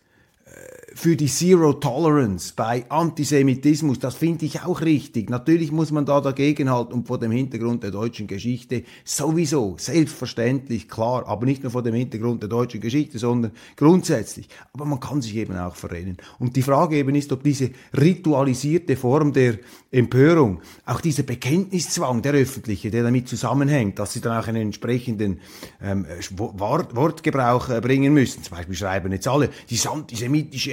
für 0.94 1.16
die 1.16 1.26
Zero 1.26 1.74
Tolerance 1.74 2.52
bei 2.54 2.84
Antisemitismus, 2.88 3.98
das 3.98 4.14
finde 4.14 4.44
ich 4.44 4.62
auch 4.62 4.80
richtig. 4.80 5.30
Natürlich 5.30 5.72
muss 5.72 5.90
man 5.90 6.04
da 6.04 6.20
dagegenhalten 6.20 6.92
und 6.92 7.06
vor 7.06 7.18
dem 7.18 7.30
Hintergrund 7.30 7.82
der 7.82 7.90
deutschen 7.90 8.26
Geschichte 8.26 8.84
sowieso, 9.04 9.76
selbstverständlich, 9.78 10.88
klar, 10.88 11.26
aber 11.26 11.46
nicht 11.46 11.62
nur 11.62 11.72
vor 11.72 11.82
dem 11.82 11.94
Hintergrund 11.94 12.42
der 12.42 12.48
deutschen 12.48 12.80
Geschichte, 12.80 13.18
sondern 13.18 13.52
grundsätzlich. 13.76 14.48
Aber 14.72 14.84
man 14.84 15.00
kann 15.00 15.22
sich 15.22 15.36
eben 15.36 15.56
auch 15.56 15.76
verrennen. 15.76 16.16
Und 16.38 16.56
die 16.56 16.62
Frage 16.62 16.96
eben 16.96 17.14
ist, 17.14 17.32
ob 17.32 17.42
diese 17.42 17.70
ritualisierte 17.98 18.96
Form 18.96 19.32
der 19.32 19.58
Empörung, 19.90 20.60
auch 20.86 21.00
dieser 21.00 21.22
Bekenntniszwang, 21.22 22.22
der 22.22 22.32
öffentliche, 22.32 22.90
der 22.90 23.02
damit 23.02 23.28
zusammenhängt, 23.28 23.98
dass 23.98 24.14
sie 24.14 24.20
dann 24.20 24.42
auch 24.42 24.48
einen 24.48 24.62
entsprechenden 24.62 25.40
ähm, 25.82 26.06
Wort, 26.36 26.96
Wortgebrauch 26.96 27.68
äh, 27.68 27.80
bringen 27.80 28.14
müssen. 28.14 28.42
Zum 28.42 28.56
Beispiel 28.56 28.74
schreiben 28.74 29.12
jetzt 29.12 29.28
alle, 29.28 29.50
die 29.68 29.78
antisemitische 29.86 30.72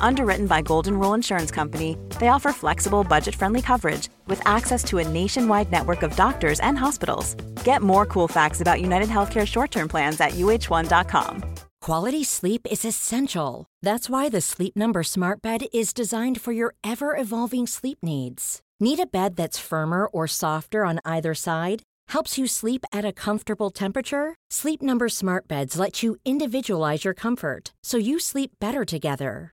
Underwritten 0.00 0.46
by 0.46 0.62
Golden 0.62 0.98
Rule 0.98 1.14
Insurance 1.14 1.50
Company, 1.50 1.96
they 2.18 2.28
offer 2.28 2.52
flexible, 2.52 3.04
budget 3.04 3.34
friendly 3.34 3.62
coverage 3.62 4.08
with 4.26 4.40
access 4.46 4.84
to 4.84 4.98
a 4.98 5.08
nationwide 5.08 5.70
network 5.70 6.02
of 6.02 6.16
doctors 6.16 6.60
and 6.60 6.76
hospitals. 6.78 7.34
Get 7.64 7.82
more 7.82 8.06
cool 8.06 8.28
facts 8.28 8.60
about 8.60 8.80
United 8.80 9.08
Healthcare 9.08 9.46
short 9.46 9.70
term 9.70 9.88
plans 9.88 10.20
at 10.20 10.32
uh1.com. 10.32 11.44
Quality 11.80 12.24
sleep 12.24 12.66
is 12.70 12.84
essential. 12.84 13.66
That's 13.80 14.10
why 14.10 14.28
the 14.28 14.42
Sleep 14.42 14.76
Number 14.76 15.02
Smart 15.02 15.40
Bed 15.40 15.62
is 15.72 15.94
designed 15.94 16.40
for 16.40 16.52
your 16.52 16.74
ever 16.84 17.16
evolving 17.16 17.66
sleep 17.66 17.98
needs. 18.02 18.60
Need 18.80 19.00
a 19.00 19.06
bed 19.06 19.36
that's 19.36 19.58
firmer 19.58 20.06
or 20.06 20.26
softer 20.26 20.84
on 20.84 21.00
either 21.06 21.34
side? 21.34 21.82
Helps 22.08 22.36
you 22.36 22.46
sleep 22.46 22.84
at 22.92 23.04
a 23.06 23.12
comfortable 23.12 23.70
temperature? 23.70 24.34
Sleep 24.50 24.82
Number 24.82 25.08
Smart 25.08 25.48
Beds 25.48 25.78
let 25.78 26.02
you 26.02 26.16
individualize 26.24 27.04
your 27.04 27.14
comfort 27.14 27.72
so 27.82 27.96
you 27.96 28.18
sleep 28.18 28.52
better 28.60 28.84
together. 28.84 29.52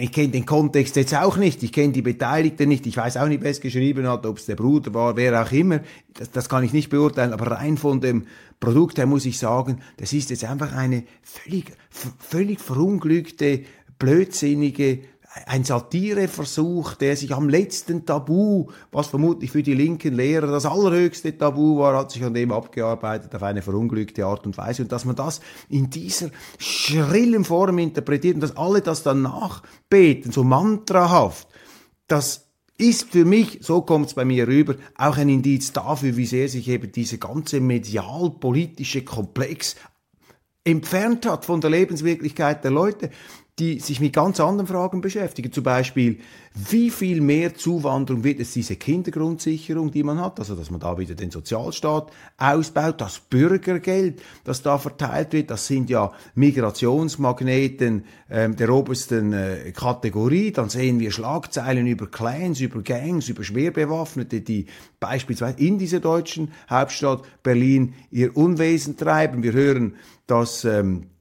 ich 0.00 0.12
kenne 0.12 0.28
den 0.28 0.46
Kontext 0.46 0.96
jetzt 0.96 1.14
auch 1.14 1.36
nicht, 1.36 1.62
ich 1.62 1.72
kenne 1.72 1.92
die 1.92 2.02
Beteiligten 2.02 2.68
nicht, 2.68 2.86
ich 2.86 2.96
weiß 2.96 3.16
auch 3.16 3.28
nicht, 3.28 3.42
wer 3.42 3.50
es 3.50 3.60
geschrieben 3.60 4.06
hat, 4.06 4.26
ob 4.26 4.38
es 4.38 4.46
der 4.46 4.56
Bruder 4.56 4.92
war, 4.94 5.16
wer 5.16 5.42
auch 5.42 5.52
immer, 5.52 5.80
das, 6.14 6.30
das 6.30 6.48
kann 6.48 6.64
ich 6.64 6.72
nicht 6.72 6.90
beurteilen, 6.90 7.32
aber 7.32 7.52
rein 7.52 7.76
von 7.76 8.00
dem 8.00 8.26
Produkt 8.60 8.98
her 8.98 9.06
muss 9.06 9.26
ich 9.26 9.38
sagen, 9.38 9.80
das 9.96 10.12
ist 10.12 10.30
jetzt 10.30 10.44
einfach 10.44 10.72
eine 10.74 11.04
völlig, 11.22 11.72
völlig 12.18 12.60
verunglückte, 12.60 13.62
blödsinnige 13.98 15.00
ein 15.46 15.64
Satireversuch, 15.64 16.94
der 16.94 17.16
sich 17.16 17.34
am 17.34 17.48
letzten 17.48 18.04
Tabu, 18.04 18.66
was 18.90 19.06
vermutlich 19.06 19.50
für 19.50 19.62
die 19.62 19.74
linken 19.74 20.14
Lehrer 20.14 20.48
das 20.48 20.66
allerhöchste 20.66 21.36
Tabu 21.36 21.78
war, 21.78 21.96
hat 21.96 22.10
sich 22.10 22.22
an 22.22 22.34
dem 22.34 22.52
abgearbeitet 22.52 23.34
auf 23.34 23.42
eine 23.42 23.62
verunglückte 23.62 24.26
Art 24.26 24.44
und 24.44 24.58
Weise. 24.58 24.82
Und 24.82 24.92
dass 24.92 25.04
man 25.04 25.16
das 25.16 25.40
in 25.68 25.88
dieser 25.88 26.30
schrillen 26.58 27.44
Form 27.44 27.78
interpretiert 27.78 28.34
und 28.34 28.42
dass 28.42 28.56
alle 28.56 28.82
das 28.82 29.02
dann 29.02 29.22
nachbeten, 29.22 30.32
so 30.32 30.44
mantrahaft, 30.44 31.48
das 32.08 32.48
ist 32.76 33.10
für 33.10 33.24
mich, 33.24 33.60
so 33.62 33.82
kommt 33.82 34.08
es 34.08 34.14
bei 34.14 34.24
mir 34.24 34.46
rüber, 34.46 34.74
auch 34.96 35.16
ein 35.16 35.28
Indiz 35.28 35.72
dafür, 35.72 36.16
wie 36.16 36.26
sehr 36.26 36.48
sich 36.48 36.68
eben 36.68 36.92
dieser 36.92 37.16
ganze 37.16 37.60
medial-politische 37.60 39.02
Komplex 39.04 39.76
entfernt 40.64 41.26
hat 41.26 41.44
von 41.44 41.60
der 41.60 41.70
Lebenswirklichkeit 41.70 42.64
der 42.64 42.70
Leute 42.70 43.10
die 43.62 43.78
sich 43.78 44.00
mit 44.00 44.12
ganz 44.12 44.40
anderen 44.40 44.66
Fragen 44.66 45.00
beschäftigen. 45.00 45.52
Zum 45.52 45.62
Beispiel, 45.62 46.18
wie 46.52 46.90
viel 46.90 47.20
mehr 47.20 47.54
Zuwanderung 47.54 48.24
wird 48.24 48.40
es 48.40 48.52
diese 48.52 48.74
Kindergrundsicherung, 48.74 49.92
die 49.92 50.02
man 50.02 50.20
hat, 50.20 50.40
also 50.40 50.56
dass 50.56 50.72
man 50.72 50.80
da 50.80 50.98
wieder 50.98 51.14
den 51.14 51.30
Sozialstaat 51.30 52.10
ausbaut, 52.38 53.00
das 53.00 53.20
Bürgergeld, 53.20 54.20
das 54.42 54.62
da 54.62 54.78
verteilt 54.78 55.32
wird, 55.32 55.50
das 55.52 55.68
sind 55.68 55.90
ja 55.90 56.10
Migrationsmagneten 56.34 58.04
ähm, 58.28 58.56
der 58.56 58.68
obersten 58.70 59.32
äh, 59.32 59.70
Kategorie. 59.70 60.50
Dann 60.50 60.68
sehen 60.68 60.98
wir 60.98 61.12
Schlagzeilen 61.12 61.86
über 61.86 62.10
Clans, 62.10 62.60
über 62.60 62.82
Gangs, 62.82 63.28
über 63.28 63.44
Schwerbewaffnete, 63.44 64.40
die 64.40 64.66
beispielsweise 64.98 65.60
in 65.60 65.78
dieser 65.78 66.00
deutschen 66.00 66.50
Hauptstadt 66.68 67.22
Berlin 67.44 67.94
ihr 68.10 68.36
Unwesen 68.36 68.96
treiben. 68.96 69.44
Wir 69.44 69.52
hören, 69.52 69.94
dass 70.26 70.64
ähm, 70.64 71.11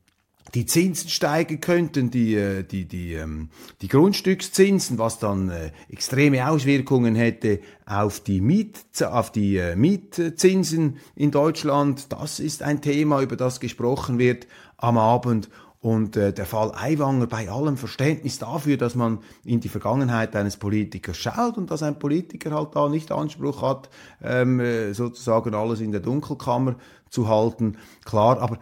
die 0.54 0.66
Zinsen 0.66 1.10
steigen 1.10 1.62
könnten, 1.62 2.12
die, 2.12 2.36
äh, 2.36 2.64
die, 2.64 2.86
die, 2.86 3.14
ähm, 3.14 3.50
die 3.82 3.88
Grundstückszinsen, 3.88 4.98
was 4.98 5.20
dann 5.20 5.50
äh, 5.50 5.72
extreme 5.90 6.50
Auswirkungen 6.50 7.16
hätte 7.16 7.60
auf 7.86 8.20
die, 8.20 8.42
Miet, 8.42 8.80
auf 9.02 9.32
die 9.32 9.58
äh, 9.58 9.76
Mietzinsen 9.76 10.98
in 11.16 11.32
Deutschland. 11.32 12.12
Das 12.12 12.40
ist 12.40 12.64
ein 12.64 12.82
Thema, 12.82 13.22
über 13.22 13.36
das 13.36 13.60
gesprochen 13.60 14.20
wird 14.20 14.48
am 14.78 14.98
Abend. 14.98 15.50
Und 15.80 16.16
äh, 16.16 16.32
der 16.32 16.46
Fall 16.46 16.72
Aiwanger 16.76 17.26
bei 17.26 17.50
allem 17.50 17.76
Verständnis 17.76 18.38
dafür, 18.38 18.78
dass 18.78 18.94
man 18.94 19.18
in 19.44 19.62
die 19.62 19.70
Vergangenheit 19.70 20.36
eines 20.36 20.58
Politikers 20.58 21.18
schaut 21.18 21.58
und 21.58 21.72
dass 21.72 21.82
ein 21.82 21.98
Politiker 21.98 22.52
halt 22.52 22.76
da 22.76 22.88
nicht 22.88 23.12
Anspruch 23.12 23.64
hat, 23.64 23.90
ähm, 24.22 24.94
sozusagen 24.94 25.56
alles 25.56 25.80
in 25.80 25.92
der 25.92 26.02
Dunkelkammer 26.02 26.76
zu 27.10 27.28
halten. 27.28 27.78
Klar, 28.06 28.40
aber 28.40 28.60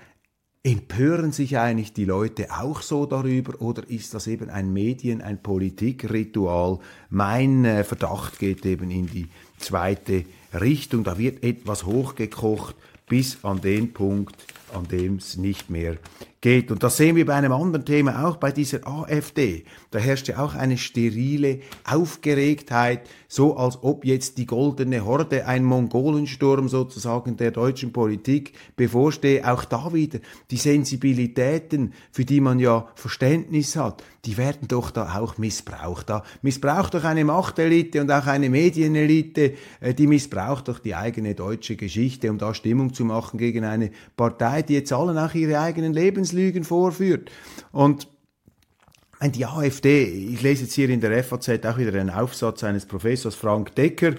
Empören 0.62 1.32
sich 1.32 1.58
eigentlich 1.58 1.94
die 1.94 2.04
Leute 2.04 2.48
auch 2.51 2.82
so 2.82 3.06
darüber 3.06 3.62
oder 3.62 3.89
ist 3.89 4.13
das 4.13 4.28
eben 4.28 4.50
ein 4.50 4.74
Medien-, 4.74 5.22
ein 5.22 5.42
Politikritual? 5.42 6.80
Mein 7.10 7.63
äh, 7.63 7.86
Verdacht 7.86 8.39
geht 8.39 8.66
eben 8.66 8.92
in 8.92 9.08
die 9.08 9.30
zweite 9.58 10.25
Richtung. 10.54 11.06
Da 11.06 11.18
wird 11.18 11.46
etwas 11.46 11.86
hochgekocht 11.86 12.75
bis 13.08 13.42
an 13.46 13.62
den 13.62 13.94
Punkt, 13.94 14.36
an 14.74 14.88
dem 14.88 15.16
es 15.16 15.38
nicht 15.38 15.70
mehr 15.70 15.98
geht. 16.42 16.72
Und 16.72 16.84
das 16.84 16.98
sehen 16.98 17.16
wir 17.16 17.26
bei 17.26 17.36
einem 17.36 17.52
anderen 17.52 17.86
Thema 17.86 18.26
auch, 18.26 18.38
bei 18.38 18.52
dieser 18.52 18.88
AfD. 18.88 19.66
Da 19.92 20.00
herrscht 20.00 20.28
ja 20.28 20.40
auch 20.40 20.56
eine 20.56 20.78
sterile 20.78 21.60
Aufgeregtheit, 21.84 23.10
so 23.28 23.58
als 23.58 23.84
ob 23.84 24.06
jetzt 24.06 24.38
die 24.38 24.46
goldene 24.46 25.06
Horde, 25.06 25.46
ein 25.46 25.64
Mongolensturm 25.64 26.70
sozusagen 26.70 27.38
der 27.38 27.52
deutschen 27.52 27.92
Politik 27.92 28.54
bevorstehe. 28.76 29.50
Auch 29.52 29.66
da 29.66 29.94
wieder 29.94 30.20
die 30.50 30.58
Sensibilitäten, 30.58 31.94
für 32.12 32.26
die 32.26 32.42
man 32.42 32.60
ja 32.60 32.88
Verständnis 32.96 33.76
hat, 33.76 34.04
die 34.26 34.38
werden 34.38 34.68
doch 34.68 34.92
da 34.92 35.20
auch 35.20 35.38
missbraucht. 35.38 36.10
Da 36.10 36.24
missbraucht 36.42 36.94
doch 36.94 37.04
eine 37.04 37.24
Machtelite 37.24 38.02
und 38.02 38.12
auch 38.12 38.28
eine 38.28 38.50
Medienelite, 38.50 39.54
äh, 39.80 39.94
die 39.94 40.08
missbraucht 40.08 40.68
doch 40.68 40.80
die 40.80 40.96
eigene 40.96 41.36
deutsche 41.36 41.76
Geschichte, 41.76 42.30
um 42.30 42.38
da 42.38 42.54
Stimmung 42.54 42.94
zu 42.94 43.06
machen 43.06 43.38
gegen 43.38 43.64
eine 43.64 43.92
Partei, 44.18 44.59
die 44.63 44.74
jetzt 44.74 44.92
allen 44.92 45.18
auch 45.18 45.34
ihre 45.34 45.60
eigenen 45.60 45.94
Lebenslügen 45.94 46.63
vorführt. 46.63 47.32
Und 47.72 48.08
die 49.22 49.46
AfD, 49.46 50.04
ich 50.04 50.42
lese 50.42 50.63
jetzt 50.63 50.74
hier 50.74 50.89
in 50.89 51.01
der 51.01 51.24
FAZ 51.24 51.66
auch 51.66 51.78
wieder 51.78 52.00
einen 52.00 52.10
Aufsatz 52.10 52.63
eines 52.63 52.86
Professors 52.86 53.36
Frank 53.36 53.75
Decker, 53.75 54.16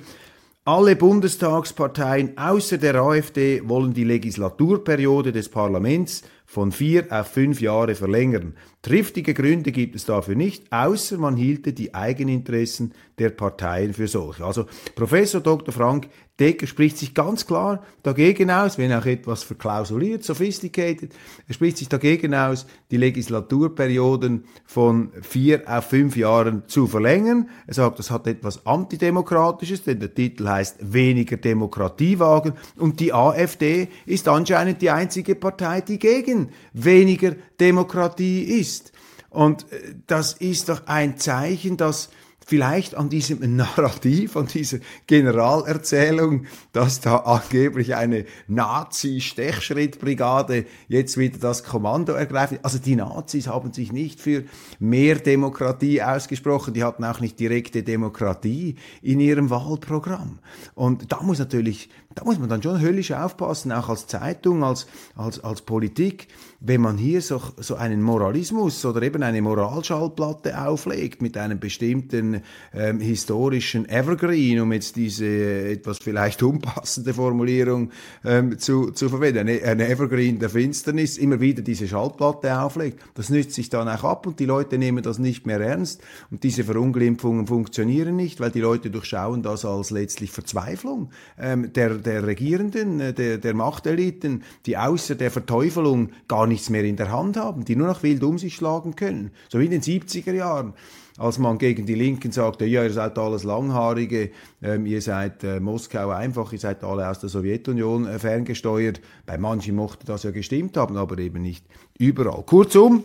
alle 0.66 0.94
Bundestagsparteien 0.94 2.37
außer 2.37 2.76
der 2.76 2.96
AfD 2.96 3.66
wollen 3.66 3.94
die 3.94 4.05
Legislaturperiode 4.05 5.33
des 5.33 5.48
Parlaments 5.48 6.22
von 6.44 6.70
vier 6.70 7.07
auf 7.11 7.29
fünf 7.29 7.62
Jahre 7.62 7.94
verlängern. 7.94 8.55
Triftige 8.83 9.33
Gründe 9.33 9.72
gibt 9.72 9.96
es 9.96 10.05
dafür 10.05 10.35
nicht, 10.35 10.70
außer 10.70 11.16
man 11.16 11.37
hielte 11.37 11.72
die 11.72 11.94
Eigeninteressen 11.94 12.92
der 13.18 13.31
Parteien 13.31 13.94
für 13.94 14.07
solche. 14.07 14.44
Also 14.44 14.66
Professor 14.94 15.40
Dr. 15.40 15.72
Frank 15.72 16.09
Decker 16.40 16.66
spricht 16.66 16.96
sich 16.96 17.12
ganz 17.12 17.46
klar 17.46 17.85
dagegen 18.03 18.50
aus, 18.50 18.79
wenn 18.79 18.92
auch 18.92 19.05
etwas 19.05 19.42
verklausuliert, 19.42 20.24
sophisticated, 20.24 21.12
er 21.46 21.55
spricht 21.55 21.76
sich 21.76 21.88
dagegen 21.88 22.35
aus, 22.35 22.66
die 22.90 22.96
Legislaturperioden 22.96 24.44
von 24.64 25.12
vier 25.20 25.62
auf 25.66 25.85
fünf 25.85 26.16
Jahren 26.16 26.62
zu 26.66 26.87
verlängern. 26.87 27.50
Er 27.66 27.74
sagt, 27.74 27.98
das 27.98 28.11
hat 28.11 28.26
etwas 28.26 28.66
Antidemokratisches, 28.66 29.85
denn 29.85 30.00
der 30.00 30.14
Titel 30.14 30.48
heißt 30.48 30.79
weniger 30.81 31.37
Demokratie 31.37 32.18
wagen 32.18 32.55
und 32.76 33.00
die 33.00 33.12
AfD 33.12 33.88
ist 34.07 34.26
anscheinend 34.26 34.81
die 34.81 34.90
einzige 34.90 35.35
Partei, 35.35 35.83
die 35.83 35.98
gegen 35.98 36.48
weniger 36.72 37.37
Demokratie 37.61 38.44
ist. 38.44 38.92
Und 39.29 39.70
äh, 39.72 39.94
das 40.07 40.33
ist 40.35 40.68
doch 40.68 40.87
ein 40.87 41.18
Zeichen, 41.18 41.76
dass 41.76 42.11
vielleicht 42.46 42.94
an 42.94 43.09
diesem 43.09 43.57
Narrativ, 43.57 44.37
an 44.37 44.46
dieser 44.46 44.79
Generalerzählung, 45.07 46.44
dass 46.72 47.00
da 47.00 47.16
angeblich 47.18 47.94
eine 47.94 48.24
Nazi-Stechschrittbrigade 48.48 50.66
jetzt 50.88 51.16
wieder 51.16 51.38
das 51.38 51.64
Kommando 51.64 52.12
ergreift. 52.12 52.59
Also 52.62 52.79
die 52.79 52.96
Nazis 52.96 53.46
haben 53.46 53.72
sich 53.72 53.92
nicht 53.92 54.20
für 54.20 54.44
mehr 54.79 55.16
Demokratie 55.16 56.03
ausgesprochen, 56.03 56.74
die 56.74 56.85
hatten 56.85 57.05
auch 57.05 57.20
nicht 57.20 57.38
direkte 57.38 57.83
Demokratie 57.83 58.76
in 59.03 59.20
ihrem 59.20 59.50
Wahlprogramm. 59.50 60.38
Und 60.74 61.12
da 61.12 61.22
muss 61.22 61.38
natürlich, 61.38 61.88
da 62.14 62.25
muss 62.25 62.40
man 62.40 62.49
dann 62.49 62.62
schon 62.62 62.81
höllisch 62.81 63.12
aufpassen, 63.12 63.70
auch 63.70 63.88
als 63.88 64.09
Zeitung, 64.09 64.64
als, 64.64 64.87
als, 65.14 65.42
als 65.44 65.62
Politik, 65.62 66.27
wenn 66.59 66.81
man 66.81 66.99
hier 66.99 67.23
so, 67.23 67.40
so 67.59 67.77
einen 67.77 68.03
Moralismus 68.03 68.85
oder 68.85 69.01
eben 69.03 69.23
eine 69.23 69.40
Moralschallplatte 69.40 70.61
auflegt 70.61 71.23
mit 71.23 71.37
einem 71.37 71.61
bestimmten 71.61 72.42
ähm, 72.75 72.99
historischen 72.99 73.88
Evergreen, 73.88 74.61
um 74.61 74.73
jetzt 74.73 74.96
diese 74.96 75.25
etwas 75.25 75.99
vielleicht 75.99 76.42
unpassende 76.42 77.14
Formulierung 77.14 77.90
ähm, 78.25 78.59
zu, 78.59 78.90
zu 78.90 79.09
verwenden, 79.09 79.49
eine, 79.49 79.62
eine 79.62 79.88
Evergreen 79.88 80.40
der 80.40 80.51
Finsternis, 80.51 81.16
immer 81.16 81.40
wieder 81.40 81.62
diese 81.62 81.87
Schallplatte 81.87 82.61
auflegt, 82.61 82.99
das 83.14 83.31
nützt 83.31 83.53
sich 83.53 83.70
dann 83.70 83.88
auch 83.88 84.03
ab 84.03 84.27
und 84.27 84.40
die 84.40 84.46
Leute 84.46 84.79
nehmen 84.79 85.05
das 85.05 85.18
nicht 85.18 85.46
mehr 85.46 85.61
ernst 85.61 86.03
und 86.33 86.42
diese 86.42 86.64
Verunglimpfungen 86.64 87.46
funktionieren 87.46 88.16
nicht, 88.16 88.40
weil 88.40 88.51
die 88.51 88.61
Leute 88.61 88.90
durchschauen 88.90 89.42
das 89.42 89.64
als 89.64 89.90
letztlich 89.90 90.33
Verzweiflung 90.33 91.11
ähm, 91.38 91.73
der, 91.73 91.99
der 92.00 92.26
Regierenden, 92.26 93.00
äh, 93.00 93.12
der, 93.12 93.38
der 93.38 93.54
Machteliten, 93.54 94.42
die 94.66 94.76
außer 94.76 95.14
der 95.14 95.30
Verteufelung 95.30 96.10
gar 96.28 96.46
nichts 96.46 96.70
mehr 96.70 96.84
in 96.84 96.96
der 96.96 97.10
Hand 97.10 97.36
haben, 97.36 97.64
die 97.64 97.76
nur 97.76 97.86
noch 97.86 98.02
wild 98.02 98.22
um 98.24 98.38
sich 98.38 98.54
schlagen 98.54 98.96
können. 98.96 99.30
So 99.48 99.58
wie 99.58 99.66
in 99.66 99.70
den 99.70 99.82
70er 99.82 100.32
Jahren, 100.32 100.74
als 101.18 101.38
man 101.38 101.58
gegen 101.58 101.84
die 101.84 101.94
Linken 101.94 102.32
sagte, 102.32 102.64
ja, 102.64 102.82
ihr 102.82 102.92
seid 102.92 103.18
alles 103.18 103.44
Langhaarige, 103.44 104.30
ähm, 104.62 104.86
ihr 104.86 105.02
seid 105.02 105.44
äh, 105.44 105.60
Moskau 105.60 106.08
einfach, 106.08 106.52
ihr 106.52 106.58
seid 106.58 106.82
alle 106.82 107.08
aus 107.08 107.20
der 107.20 107.28
Sowjetunion 107.28 108.06
äh, 108.06 108.18
ferngesteuert. 108.18 109.00
Bei 109.26 109.36
manchen 109.36 109.76
mochte 109.76 110.06
das 110.06 110.22
ja 110.22 110.30
gestimmt 110.30 110.76
haben, 110.76 110.96
aber 110.96 111.18
eben 111.18 111.42
nicht 111.42 111.66
überall. 111.98 112.42
Kurzum, 112.44 113.04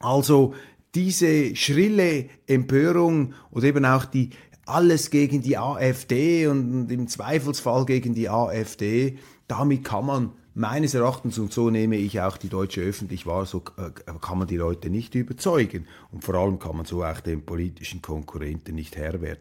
also 0.00 0.54
diese 0.94 1.54
schrille 1.54 2.26
Empörung 2.46 3.34
oder 3.50 3.66
eben 3.66 3.84
auch 3.84 4.04
die 4.04 4.30
alles 4.68 5.10
gegen 5.10 5.42
die 5.42 5.58
AfD 5.58 6.46
und 6.46 6.90
im 6.90 7.08
Zweifelsfall 7.08 7.86
gegen 7.86 8.14
die 8.14 8.28
AfD, 8.28 9.18
damit 9.46 9.84
kann 9.84 10.06
man 10.06 10.32
meines 10.58 10.94
Erachtens, 10.94 11.38
und 11.38 11.52
so 11.52 11.70
nehme 11.70 11.96
ich 11.96 12.20
auch 12.20 12.36
die 12.36 12.48
deutsche 12.48 12.80
öffentlich 12.80 13.26
wahr, 13.26 13.46
so 13.46 13.62
äh, 13.76 13.90
kann 14.20 14.38
man 14.38 14.48
die 14.48 14.56
Leute 14.56 14.90
nicht 14.90 15.14
überzeugen. 15.14 15.86
Und 16.10 16.24
vor 16.24 16.34
allem 16.34 16.58
kann 16.58 16.76
man 16.76 16.84
so 16.84 17.04
auch 17.04 17.20
den 17.20 17.42
politischen 17.42 18.02
Konkurrenten 18.02 18.74
nicht 18.74 18.96
Herr 18.96 19.20
werden. 19.20 19.40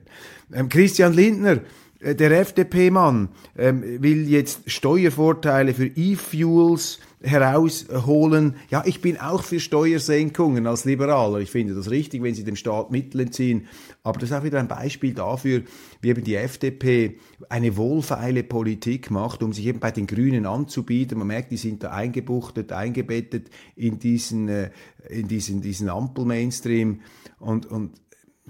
Ähm, 0.54 0.70
Christian 0.70 1.14
Lindner 1.14 1.62
der 2.00 2.32
FDP-Mann 2.32 3.30
ähm, 3.58 3.84
will 4.04 4.30
jetzt 4.30 4.70
Steuervorteile 4.70 5.74
für 5.74 5.88
E-Fuels 5.88 7.00
herausholen. 7.22 8.56
Ja, 8.70 8.84
ich 8.86 9.02
bin 9.02 9.18
auch 9.18 9.42
für 9.42 9.60
Steuersenkungen 9.60 10.68
als 10.68 10.86
Liberaler. 10.86 11.40
Ich 11.40 11.50
finde 11.50 11.74
das 11.74 11.90
richtig, 11.90 12.22
wenn 12.22 12.36
sie 12.36 12.44
dem 12.44 12.56
Staat 12.56 12.92
Mittel 12.92 13.22
entziehen. 13.22 13.68
Aber 14.04 14.20
das 14.20 14.30
ist 14.30 14.36
auch 14.36 14.44
wieder 14.44 14.60
ein 14.60 14.68
Beispiel 14.68 15.16
dafür, 15.16 15.64
wie 16.02 16.10
eben 16.10 16.24
die 16.24 16.36
FDP 16.36 17.18
eine 17.50 17.76
wohlfeile 17.78 18.44
Politik 18.44 19.10
macht, 19.10 19.42
um 19.42 19.52
sich 19.52 19.66
eben 19.66 19.80
bei 19.80 19.90
den 19.90 20.06
Grünen 20.06 20.46
anzubieten. 20.46 21.18
Man 21.18 21.28
merkt, 21.28 21.52
die 21.52 21.58
sind 21.58 21.84
da 21.84 21.90
eingebuchtet, 21.90 22.72
eingebettet 22.72 23.50
in 23.76 23.98
diesen, 23.98 24.50
äh, 24.50 24.70
in 25.10 25.28
diesen, 25.28 25.62
diesen 25.62 25.90
Ampel-Mainstream. 25.90 27.02
Und, 27.40 27.66
und 27.66 27.94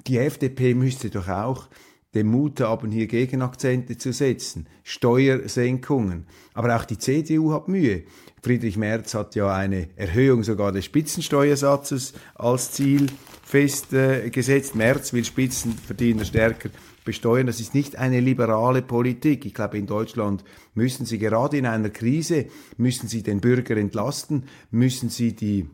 die 0.06 0.18
FDP 0.18 0.74
müsste 0.74 1.10
doch 1.10 1.30
auch 1.30 1.70
den 2.18 2.28
Mut 2.28 2.60
haben, 2.60 2.92
hier 2.92 3.08
Gegenakzente 3.08 3.98
zu 3.98 4.12
setzen, 4.12 4.68
Steuersenkungen. 4.84 6.26
Aber 6.54 6.76
auch 6.76 6.86
die 6.86 6.98
CDU 6.98 7.54
hat 7.54 7.68
Mühe. 7.68 8.04
Friedrich 8.42 8.78
Merz 8.78 9.14
hat 9.14 9.36
ja 9.36 9.54
eine 9.54 9.90
Erhöhung 9.96 10.44
sogar 10.44 10.72
des 10.72 10.86
Spitzensteuersatzes 10.86 12.14
als 12.36 12.72
Ziel 12.72 13.08
festgesetzt. 13.44 14.76
Merz 14.76 15.14
will 15.14 15.26
Spitzenverdiener 15.26 16.26
stärker 16.26 16.70
besteuern. 17.06 17.48
Das 17.48 17.60
ist 17.60 17.76
nicht 17.76 17.96
eine 17.98 18.20
liberale 18.20 18.82
Politik. 18.82 19.46
Ich 19.46 19.54
glaube, 19.54 19.78
in 19.78 19.86
Deutschland 19.86 20.44
müssen 20.74 21.06
Sie 21.06 21.20
gerade 21.20 21.58
in 21.58 21.66
einer 21.66 21.90
Krise, 21.90 22.48
müssen 22.78 23.08
Sie 23.08 23.22
den 23.22 23.42
Bürger 23.42 23.78
entlasten, 23.78 24.46
müssen 24.72 25.10
Sie 25.10 25.36
die, 25.36 25.68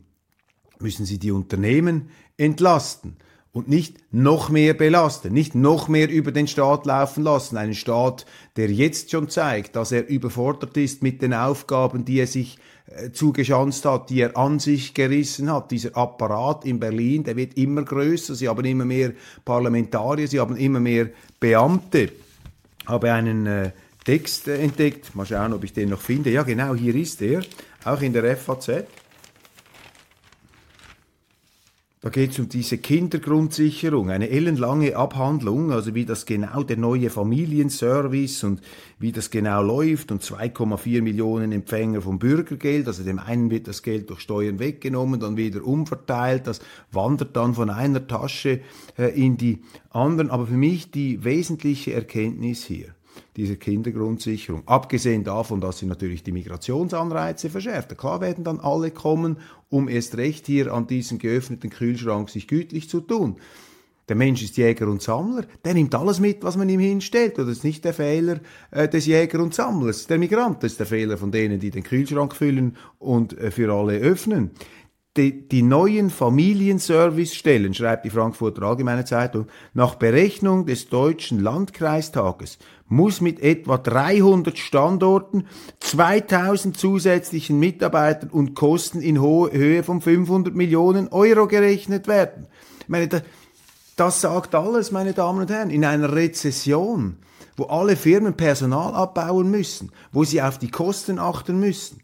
müssen 0.79 1.05
Sie 1.05 1.19
die 1.19 1.31
Unternehmen 1.31 2.09
entlasten 2.37 3.15
und 3.53 3.69
nicht 3.69 3.97
noch 4.11 4.49
mehr 4.49 4.73
belasten, 4.73 5.31
nicht 5.31 5.53
noch 5.53 5.87
mehr 5.87 6.09
über 6.09 6.31
den 6.31 6.47
Staat 6.47 6.87
laufen 6.87 7.23
lassen. 7.23 7.55
Einen 7.55 7.75
Staat, 7.75 8.25
der 8.57 8.71
jetzt 8.71 9.11
schon 9.11 9.29
zeigt, 9.29 9.75
dass 9.75 9.91
er 9.91 10.07
überfordert 10.07 10.75
ist 10.75 11.03
mit 11.03 11.21
den 11.21 11.35
Aufgaben, 11.35 12.03
die 12.03 12.19
er 12.19 12.27
sich 12.27 12.57
äh, 12.87 13.11
zugeschanzt 13.11 13.85
hat, 13.85 14.09
die 14.09 14.21
er 14.21 14.35
an 14.35 14.57
sich 14.57 14.95
gerissen 14.95 15.53
hat. 15.53 15.69
Dieser 15.69 15.95
Apparat 15.95 16.65
in 16.65 16.79
Berlin, 16.79 17.23
der 17.23 17.35
wird 17.35 17.55
immer 17.55 17.83
größer. 17.83 18.33
Sie 18.33 18.49
haben 18.49 18.65
immer 18.65 18.85
mehr 18.85 19.13
Parlamentarier, 19.45 20.27
sie 20.27 20.39
haben 20.39 20.57
immer 20.57 20.79
mehr 20.79 21.09
Beamte. 21.39 22.09
Ich 22.81 22.87
habe 22.87 23.13
einen 23.13 23.45
äh, 23.45 23.71
Text 24.03 24.47
entdeckt. 24.47 25.15
Mal 25.15 25.27
schauen, 25.27 25.53
ob 25.53 25.63
ich 25.63 25.73
den 25.73 25.89
noch 25.89 26.01
finde. 26.01 26.31
Ja, 26.31 26.41
genau, 26.41 26.73
hier 26.73 26.95
ist 26.95 27.21
er. 27.21 27.43
Auch 27.85 28.01
in 28.01 28.13
der 28.13 28.35
FAZ. 28.35 28.83
Da 32.03 32.09
geht 32.09 32.31
es 32.31 32.39
um 32.39 32.49
diese 32.49 32.79
Kindergrundsicherung, 32.79 34.09
eine 34.09 34.29
ellenlange 34.29 34.97
Abhandlung, 34.97 35.71
also 35.71 35.95
wie 35.95 36.03
das 36.03 36.25
genau 36.25 36.61
der 36.61 36.75
neue 36.75 37.09
Familienservice 37.09 38.43
und 38.43 38.59
wie 38.99 39.13
das 39.13 39.29
genau 39.29 39.63
läuft 39.63 40.11
und 40.11 40.21
2,4 40.21 41.01
Millionen 41.01 41.53
Empfänger 41.53 42.01
vom 42.01 42.19
Bürgergeld, 42.19 42.87
also 42.87 43.03
dem 43.03 43.19
einen 43.19 43.49
wird 43.49 43.69
das 43.69 43.83
Geld 43.83 44.09
durch 44.09 44.19
Steuern 44.19 44.59
weggenommen, 44.59 45.21
dann 45.21 45.37
wieder 45.37 45.63
umverteilt, 45.63 46.45
das 46.45 46.59
wandert 46.91 47.37
dann 47.37 47.53
von 47.53 47.69
einer 47.69 48.05
Tasche 48.05 48.59
äh, 48.97 49.17
in 49.17 49.37
die 49.37 49.61
anderen. 49.89 50.29
Aber 50.29 50.47
für 50.47 50.57
mich 50.57 50.91
die 50.91 51.23
wesentliche 51.23 51.93
Erkenntnis 51.93 52.65
hier, 52.65 52.95
dieser 53.35 53.55
Kindergrundsicherung. 53.55 54.63
Abgesehen 54.67 55.23
davon, 55.23 55.61
dass 55.61 55.79
sie 55.79 55.85
natürlich 55.85 56.23
die 56.23 56.31
Migrationsanreize 56.31 57.49
verschärft. 57.49 57.97
Klar 57.97 58.21
werden 58.21 58.43
dann 58.43 58.59
alle 58.59 58.91
kommen, 58.91 59.37
um 59.69 59.89
erst 59.89 60.17
recht 60.17 60.45
hier 60.45 60.73
an 60.73 60.87
diesem 60.87 61.17
geöffneten 61.17 61.69
Kühlschrank 61.69 62.29
sich 62.29 62.47
gütlich 62.47 62.89
zu 62.89 63.01
tun. 63.01 63.37
Der 64.09 64.17
Mensch 64.17 64.43
ist 64.43 64.57
Jäger 64.57 64.89
und 64.89 65.01
Sammler, 65.01 65.45
der 65.63 65.73
nimmt 65.73 65.95
alles 65.95 66.19
mit, 66.19 66.43
was 66.43 66.57
man 66.57 66.67
ihm 66.67 66.81
hinstellt. 66.81 67.37
das 67.37 67.47
ist 67.47 67.63
nicht 67.63 67.85
der 67.85 67.93
Fehler 67.93 68.41
äh, 68.71 68.89
des 68.89 69.05
Jäger 69.05 69.41
und 69.41 69.53
Sammlers, 69.53 70.07
der 70.07 70.19
Migrant. 70.19 70.61
Ist 70.65 70.79
der 70.79 70.85
Fehler 70.85 71.17
von 71.17 71.31
denen, 71.31 71.57
die 71.59 71.69
den 71.69 71.83
Kühlschrank 71.83 72.35
füllen 72.35 72.75
und 72.99 73.37
äh, 73.37 73.49
für 73.49 73.71
alle 73.73 73.97
öffnen 73.99 74.51
die, 75.15 75.47
die 75.47 75.61
neuen 75.61 76.09
Familienservicestellen, 76.09 77.73
schreibt 77.73 78.05
die 78.05 78.09
Frankfurter 78.09 78.63
Allgemeine 78.63 79.05
Zeitung, 79.05 79.47
nach 79.73 79.95
Berechnung 79.95 80.65
des 80.65 80.89
Deutschen 80.89 81.39
Landkreistages 81.39 82.57
muss 82.87 83.21
mit 83.21 83.41
etwa 83.41 83.77
300 83.77 84.57
Standorten, 84.57 85.47
2000 85.79 86.77
zusätzlichen 86.77 87.59
Mitarbeitern 87.59 88.29
und 88.29 88.55
Kosten 88.55 89.01
in 89.01 89.19
Höhe 89.19 89.83
von 89.83 90.01
500 90.01 90.53
Millionen 90.53 91.07
Euro 91.09 91.47
gerechnet 91.47 92.07
werden. 92.07 92.47
Ich 92.81 92.89
meine, 92.89 93.07
das, 93.07 93.23
das 93.95 94.21
sagt 94.21 94.55
alles, 94.55 94.91
meine 94.91 95.13
Damen 95.13 95.41
und 95.41 95.51
Herren, 95.51 95.69
in 95.69 95.85
einer 95.85 96.13
Rezession, 96.13 97.17
wo 97.55 97.65
alle 97.65 97.95
Firmen 97.95 98.35
Personal 98.35 98.93
abbauen 98.93 99.49
müssen, 99.49 99.91
wo 100.11 100.23
sie 100.23 100.41
auf 100.41 100.57
die 100.57 100.69
Kosten 100.69 101.19
achten 101.19 101.59
müssen 101.59 102.03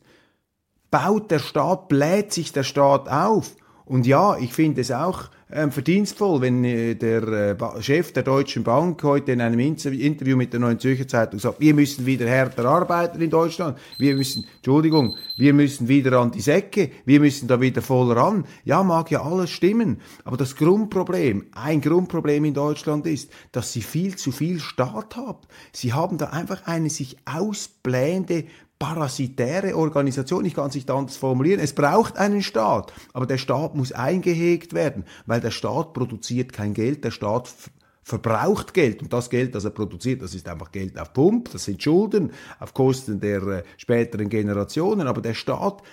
baut 0.92 1.32
der 1.32 1.40
Staat, 1.40 1.88
bläht 1.88 2.34
sich 2.34 2.52
der 2.52 2.64
Staat 2.64 3.10
auf. 3.10 3.56
Und 3.86 4.06
ja, 4.06 4.38
ich 4.38 4.54
finde 4.54 4.82
es 4.82 4.92
auch 4.92 5.30
ähm, 5.52 5.72
verdienstvoll, 5.72 6.42
wenn 6.42 6.64
äh, 6.64 6.94
der 6.94 7.24
äh, 7.60 7.82
Chef 7.82 8.14
der 8.14 8.22
Deutschen 8.22 8.64
Bank 8.64 9.02
heute 9.02 9.32
in 9.32 9.42
einem 9.42 9.60
Interview 9.60 10.38
mit 10.38 10.54
der 10.54 10.60
Neuen 10.60 10.78
Zürcher 10.78 11.08
Zeitung 11.08 11.40
sagt, 11.40 11.60
wir 11.60 11.74
müssen 11.74 12.06
wieder 12.06 12.28
härter 12.28 12.66
arbeiten 12.66 13.20
in 13.20 13.32
Deutschland, 13.32 13.80
wir 13.98 14.16
müssen, 14.16 14.46
Entschuldigung, 14.58 15.16
wir 15.38 15.56
müssen 15.56 15.88
wieder 15.88 16.20
an 16.20 16.30
die 16.30 16.42
Säcke, 16.42 16.92
wir 17.06 17.20
müssen 17.20 17.48
da 17.48 17.60
wieder 17.60 17.82
voll 17.82 18.12
ran. 18.12 18.46
Ja, 18.64 18.84
mag 18.84 19.10
ja 19.10 19.24
alles 19.24 19.50
stimmen, 19.50 20.02
aber 20.24 20.38
das 20.38 20.56
Grundproblem, 20.56 21.48
ein 21.54 21.82
Grundproblem 21.82 22.46
in 22.46 22.54
Deutschland 22.54 23.08
ist, 23.08 23.32
dass 23.52 23.74
sie 23.74 23.82
viel 23.82 24.18
zu 24.18 24.32
viel 24.32 24.60
Staat 24.60 25.16
haben. 25.16 25.40
Sie 25.72 25.94
haben 25.94 26.20
da 26.20 26.28
einfach 26.28 26.68
eine 26.68 26.92
sich 26.92 27.18
ausblähende 27.26 28.46
parasitäre 28.80 29.76
Organisation, 29.76 30.46
ich 30.46 30.56
kann 30.56 30.70
es 30.70 30.76
nicht 30.76 30.90
anders 30.90 31.18
formulieren. 31.18 31.60
Es 31.60 31.76
braucht 31.76 32.18
einen 32.18 32.42
Staat, 32.42 32.94
aber 33.14 33.26
der 33.26 33.38
Staat 33.38 33.76
muss 33.76 33.92
eingehegt 33.92 34.74
werden, 34.74 35.04
weil 35.26 35.42
der 35.42 35.52
Staat 35.52 35.94
produziert 35.94 36.54
kein 36.54 36.74
Geld, 36.74 37.04
der 37.04 37.12
Staat 37.12 37.54
verbraucht 38.02 38.74
Geld 38.74 39.02
und 39.02 39.14
das 39.14 39.30
Geld, 39.30 39.54
das 39.54 39.66
er 39.66 39.72
produziert, 39.72 40.22
das 40.22 40.34
ist 40.34 40.48
einfach 40.48 40.72
Geld 40.72 40.98
auf 40.98 41.14
Pump, 41.14 41.52
das 41.52 41.66
sind 41.66 41.84
Schulden 41.84 42.32
auf 42.60 42.74
Kosten 42.74 43.20
der 43.20 43.44
äh, 43.44 43.64
späteren 43.78 44.30
Generationen, 44.30 45.08
aber 45.08 45.22
der 45.22 45.36
Staat 45.36 45.84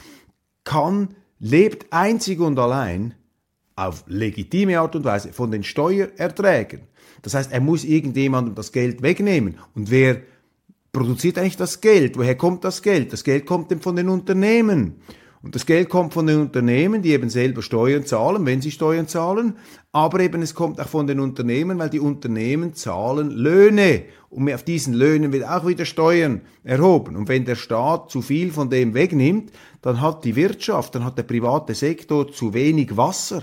kann, 0.65 1.15
lebt 1.41 1.93
einzig 1.93 2.41
und 2.41 2.59
allein 2.59 3.15
auf 3.75 4.05
legitime 4.07 4.81
Art 4.81 4.97
und 4.97 5.05
Weise 5.05 5.33
von 5.33 5.51
den 5.51 5.63
Steuererträgen. 5.63 6.83
Das 7.21 7.35
heißt, 7.35 7.53
er 7.53 7.61
muss 7.61 7.85
irgendjemandem 7.85 8.55
das 8.55 8.73
Geld 8.73 9.03
wegnehmen 9.03 9.59
und 9.75 9.91
wer 9.91 10.23
produziert 10.97 11.37
eigentlich 11.37 11.59
das 11.59 11.83
Geld? 11.83 12.17
Woher 12.17 12.37
kommt 12.37 12.65
das 12.65 12.81
Geld? 12.81 13.13
Das 13.13 13.23
Geld 13.23 13.45
kommt 13.45 13.71
eben 13.71 13.83
von 13.83 13.97
den 13.97 14.09
Unternehmen. 14.09 14.95
Und 15.43 15.55
das 15.55 15.67
Geld 15.67 15.91
kommt 15.91 16.15
von 16.15 16.27
den 16.27 16.41
Unternehmen, 16.41 17.03
die 17.03 17.13
eben 17.13 17.29
selber 17.29 17.61
Steuern 17.61 18.07
zahlen, 18.07 18.47
wenn 18.47 18.63
sie 18.63 18.71
Steuern 18.71 19.07
zahlen. 19.07 19.59
Aber 19.93 20.21
eben 20.21 20.41
es 20.41 20.55
kommt 20.55 20.81
auch 20.81 20.89
von 20.89 21.07
den 21.07 21.21
Unternehmen, 21.21 21.79
weil 21.79 21.91
die 21.91 22.01
Unternehmen 22.01 22.73
zahlen 22.73 23.31
Löhne. 23.31 24.05
Und 24.31 24.51
auf 24.51 24.63
diesen 24.63 24.95
Löhnen 24.95 25.35
wird 25.35 25.47
auch 25.47 25.67
wieder 25.67 25.85
Steuern 25.85 26.41
erhoben. 26.65 27.15
Und 27.15 27.29
wenn 27.29 27.45
der 27.45 27.57
Staat 27.57 28.11
zu 28.11 28.23
viel 28.23 28.51
von 28.51 28.71
dem 28.71 28.95
wegnimmt, 28.95 29.53
dann 29.83 30.01
hat 30.01 30.25
die 30.25 30.35
Wirtschaft, 30.35 30.95
dann 30.95 31.05
hat 31.05 31.19
der 31.19 31.25
private 31.25 31.75
Sektor 31.75 32.33
zu 32.33 32.55
wenig 32.55 32.97
Wasser. 32.97 33.43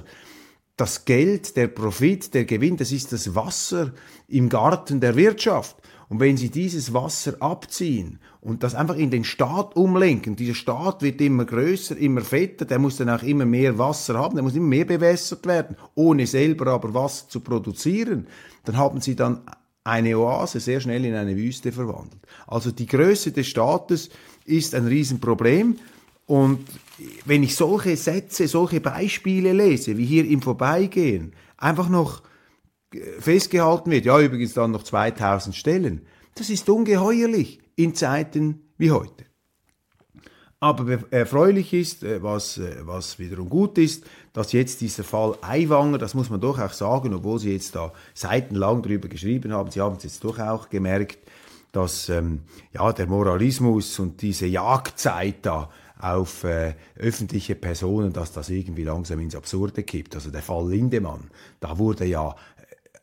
Das 0.75 1.05
Geld, 1.05 1.55
der 1.55 1.67
Profit, 1.67 2.33
der 2.33 2.45
Gewinn, 2.45 2.77
das 2.77 2.91
ist 2.91 3.13
das 3.13 3.35
Wasser 3.35 3.93
im 4.27 4.49
Garten 4.49 4.99
der 4.99 5.15
Wirtschaft. 5.15 5.77
Und 6.13 6.19
wenn 6.19 6.37
sie 6.37 6.51
dieses 6.51 6.93
Wasser 6.93 7.33
abziehen 7.39 8.19
und 8.39 8.61
das 8.61 8.75
einfach 8.75 8.97
in 8.97 9.09
den 9.09 9.23
Staat 9.23 9.75
umlenken, 9.75 10.35
dieser 10.35 10.53
Staat 10.53 11.01
wird 11.01 11.19
immer 11.21 11.43
größer, 11.43 11.97
immer 11.97 12.21
fetter, 12.21 12.65
der 12.65 12.77
muss 12.77 12.97
dann 12.97 13.09
auch 13.09 13.23
immer 13.23 13.47
mehr 13.47 13.79
Wasser 13.79 14.13
haben, 14.13 14.35
der 14.35 14.43
muss 14.43 14.53
immer 14.53 14.67
mehr 14.67 14.85
bewässert 14.85 15.47
werden, 15.47 15.75
ohne 15.95 16.27
selber 16.27 16.67
aber 16.67 16.93
Wasser 16.93 17.29
zu 17.29 17.39
produzieren, 17.39 18.27
dann 18.63 18.77
haben 18.77 19.01
sie 19.01 19.15
dann 19.15 19.41
eine 19.83 20.15
Oase 20.15 20.59
sehr 20.59 20.79
schnell 20.81 21.03
in 21.03 21.15
eine 21.15 21.35
Wüste 21.35 21.71
verwandelt. 21.71 22.21
Also 22.45 22.69
die 22.69 22.85
Größe 22.85 23.31
des 23.31 23.47
Staates 23.47 24.11
ist 24.45 24.75
ein 24.75 24.85
Riesenproblem 24.85 25.77
und 26.27 26.59
wenn 27.25 27.41
ich 27.41 27.55
solche 27.55 27.97
Sätze, 27.97 28.47
solche 28.47 28.81
Beispiele 28.81 29.51
lese, 29.51 29.97
wie 29.97 30.05
hier 30.05 30.29
im 30.29 30.43
Vorbeigehen, 30.43 31.33
einfach 31.57 31.89
noch 31.89 32.21
festgehalten 33.19 33.91
wird, 33.91 34.05
ja 34.05 34.19
übrigens 34.19 34.53
dann 34.53 34.71
noch 34.71 34.83
2000 34.83 35.55
Stellen, 35.55 36.01
das 36.35 36.49
ist 36.49 36.69
ungeheuerlich 36.69 37.59
in 37.75 37.95
Zeiten 37.95 38.71
wie 38.77 38.91
heute. 38.91 39.25
Aber 40.63 40.99
erfreulich 41.11 41.73
ist, 41.73 42.03
äh, 42.03 42.23
was, 42.23 42.57
äh, 42.57 42.77
was 42.85 43.19
wiederum 43.19 43.49
gut 43.49 43.77
ist, 43.77 44.05
dass 44.31 44.53
jetzt 44.53 44.79
dieser 44.79 45.03
Fall 45.03 45.35
Aiwanger, 45.41 45.97
das 45.97 46.13
muss 46.13 46.29
man 46.29 46.39
doch 46.39 46.57
auch 46.57 46.71
sagen, 46.71 47.13
obwohl 47.13 47.37
Sie 47.37 47.51
jetzt 47.51 47.75
da 47.75 47.91
seitenlang 48.13 48.81
darüber 48.81 49.09
geschrieben 49.09 49.51
haben, 49.51 49.71
Sie 49.71 49.81
haben 49.81 49.97
es 49.97 50.03
jetzt 50.03 50.23
doch 50.23 50.39
auch 50.39 50.69
gemerkt, 50.69 51.19
dass 51.73 52.07
ähm, 52.07 52.43
ja, 52.71 52.93
der 52.93 53.07
Moralismus 53.07 53.99
und 53.99 54.21
diese 54.21 54.45
Jagdzeit 54.45 55.45
da 55.45 55.69
auf 55.99 56.43
äh, 56.43 56.75
öffentliche 56.95 57.55
Personen, 57.55 58.13
dass 58.13 58.31
das 58.31 58.49
irgendwie 58.49 58.83
langsam 58.83 59.19
ins 59.19 59.35
Absurde 59.35 59.83
kippt. 59.83 60.15
Also 60.15 60.31
der 60.31 60.41
Fall 60.41 60.69
Lindemann, 60.69 61.29
da 61.59 61.77
wurde 61.77 62.05
ja 62.05 62.35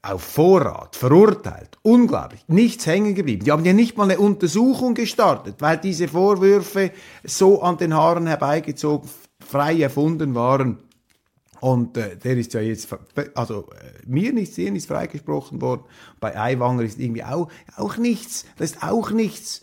auf 0.02 0.22
Vorrat, 0.22 0.96
verurteilt, 0.96 1.78
unglaublich, 1.82 2.42
nichts 2.48 2.86
hängen 2.86 3.14
geblieben. 3.14 3.44
Die 3.44 3.52
haben 3.52 3.64
ja 3.64 3.74
nicht 3.74 3.98
mal 3.98 4.04
eine 4.04 4.18
Untersuchung 4.18 4.94
gestartet, 4.94 5.56
weil 5.58 5.76
diese 5.76 6.08
Vorwürfe 6.08 6.92
so 7.22 7.60
an 7.60 7.76
den 7.76 7.94
Haaren 7.94 8.26
herbeigezogen, 8.26 9.08
frei 9.46 9.80
erfunden 9.80 10.34
waren. 10.34 10.78
Und 11.60 11.98
äh, 11.98 12.16
der 12.16 12.38
ist 12.38 12.54
ja 12.54 12.62
jetzt, 12.62 12.88
also 13.34 13.68
äh, 13.72 14.06
mir 14.06 14.32
nichts, 14.32 14.54
dir 14.54 14.70
nichts 14.70 14.88
freigesprochen 14.88 15.60
worden. 15.60 15.82
Bei 16.18 16.38
Aiwanger 16.38 16.82
ist 16.82 16.98
irgendwie 16.98 17.24
auch, 17.24 17.48
auch 17.76 17.98
nichts. 17.98 18.46
Das 18.56 18.72
ist 18.72 18.82
auch 18.82 19.10
nichts 19.10 19.60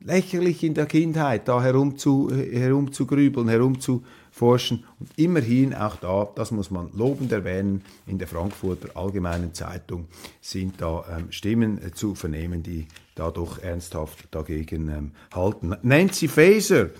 lächerlich 0.00 0.64
in 0.64 0.74
der 0.74 0.86
Kindheit, 0.86 1.46
da 1.46 1.62
herum 1.62 1.96
zu, 1.96 2.30
herum 2.30 2.92
zu 2.92 3.06
grübeln, 3.06 3.48
herum 3.48 3.80
zu 3.80 4.02
forschen. 4.36 4.84
Und 5.00 5.08
immerhin 5.16 5.74
auch 5.74 5.96
da, 5.96 6.28
das 6.34 6.50
muss 6.50 6.70
man 6.70 6.90
lobend 6.94 7.32
erwähnen, 7.32 7.82
in 8.06 8.18
der 8.18 8.28
Frankfurter 8.28 8.90
Allgemeinen 8.94 9.54
Zeitung 9.54 10.08
sind 10.42 10.74
da 10.82 11.04
ähm, 11.10 11.32
Stimmen 11.32 11.82
äh, 11.82 11.92
zu 11.92 12.14
vernehmen, 12.14 12.62
die 12.62 12.86
da 13.14 13.30
doch 13.30 13.62
ernsthaft 13.62 14.28
dagegen 14.30 14.90
ähm, 14.90 15.12
halten. 15.34 15.74
Nancy 15.80 16.28
Faeser, 16.28 16.90